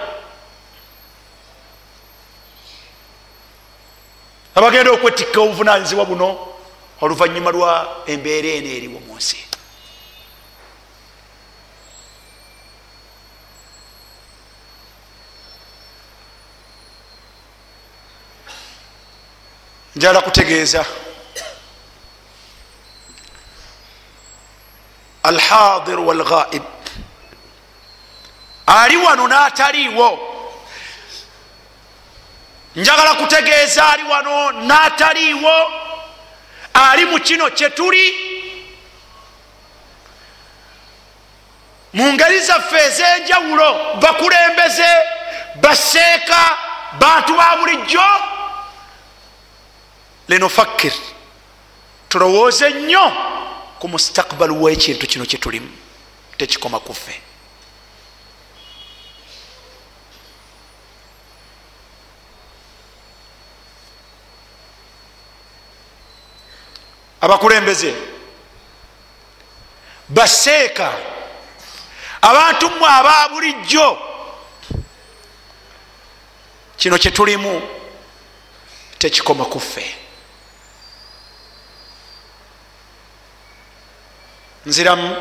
abagenda 4.57 4.91
okwetikka 4.91 5.41
obuvunanyizibwa 5.41 6.05
buno 6.05 6.29
oluvanyuma 7.01 7.51
lwa 7.51 8.03
embeera 8.07 8.49
eno 8.57 8.69
eriwo 8.77 8.99
mu 9.05 9.15
nsi. 9.17 9.38
Njala 19.95 20.21
kutegeeza. 20.21 20.85
Alhadir 25.23 25.99
walghaib. 25.99 26.63
Ali 28.65 28.97
wano 28.97 29.27
n'ataliiwo 29.27 30.26
njagala 32.76 33.14
kutegeeza 33.14 33.89
ali 33.89 34.03
wano 34.03 34.52
n'ataliiwo 34.52 35.72
ali 36.73 37.06
mu 37.06 37.19
kino 37.19 37.49
kyetuli 37.49 38.27
mu 41.94 42.14
ngeri 42.14 42.39
zaffe 42.39 42.77
ez'enjawulo 42.77 43.95
bakulembeze 44.02 44.89
baseeka 45.56 46.57
bantu 46.99 47.34
ba 47.38 47.57
bulijjo. 47.57 48.02
Linufakir 50.27 50.94
tulowooze 52.10 52.69
nnyo 52.69 53.11
ku 53.80 53.88
mustakbalu 53.88 54.64
w'ekintu 54.64 55.07
kino 55.07 55.26
kyetulimu 55.26 55.69
tekikoma 56.38 56.80
kuffe 56.80 57.22
abakulembeze. 67.22 67.95
Baseeka. 70.10 70.94
Abantu 72.22 72.69
mmwe 72.69 72.89
aba 72.89 73.30
bulijjo. 73.30 73.98
Kino 76.77 76.98
kyetulimu 76.98 77.61
tekikoma 78.99 79.45
kuffe 79.45 79.95
nziramu 84.65 85.15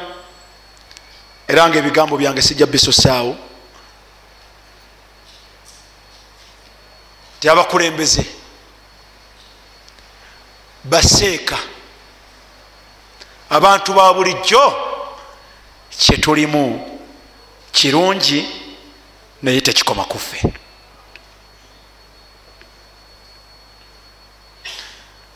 era 1.49 1.69
nga 1.69 1.79
ebigambo 1.79 2.17
byange 2.17 2.43
sijja 2.43 2.67
bisusaawo 2.67 3.37
ti 7.41 7.49
abakulembeze. 7.49 8.27
Baseeka 10.85 11.59
abantu 13.50 13.94
ba 13.94 14.14
bulijjo 14.14 14.74
kyetulimu 16.00 17.00
kirungi 17.72 18.46
naye 19.42 19.62
tekikoma 19.62 20.06
kuffe 20.06 20.44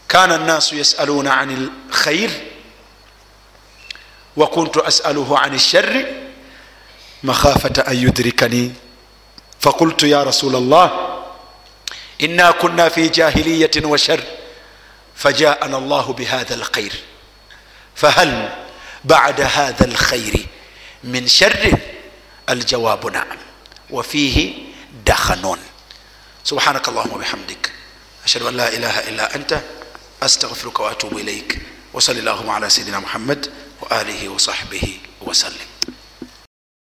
kana 0.07 0.35
الnasu 0.35 0.75
yasaluna 0.75 1.37
an 1.37 1.49
lkhair 1.89 2.31
wakuntu 4.37 4.85
asaluhu 4.85 5.37
an 5.37 5.55
lshari 5.55 6.05
makhafata 7.23 7.85
an 7.87 7.95
yudrikani 7.97 8.73
فقلت 9.65 10.03
يا 10.03 10.23
رسول 10.23 10.55
الله 10.55 11.17
إنا 12.21 12.51
كنا 12.51 12.89
في 12.89 13.07
جاهلية 13.07 13.71
وشر 13.85 14.23
فجاءنا 15.15 15.77
الله 15.77 16.13
بهذا 16.13 16.55
الخير 16.55 16.93
fahal 18.00 18.32
bada 19.04 19.46
hatha 19.56 19.84
alkhairi 19.90 20.42
min 21.12 21.24
sharrin 21.28 21.76
aljawabu 22.52 23.08
naam 23.16 23.38
wafihi 23.96 24.44
dakhanun 25.04 25.60
subhanak 26.48 26.84
allahuma 26.88 27.18
bihamdik 27.22 27.62
ashhadu 28.24 28.48
an 28.48 28.54
la 28.60 28.68
ilaha 28.76 29.00
illa 29.10 29.24
anta 29.36 29.58
astaghfiruka 30.20 30.80
waatubu 30.86 31.18
ilaik 31.20 31.50
وصل 31.90 32.14
اللهم 32.22 32.50
على 32.50 32.70
سيدنا 32.70 33.02
محمد 33.02 33.50
وآله 33.82 34.28
وصحبه 34.28 34.86
وسلم. 35.26 35.68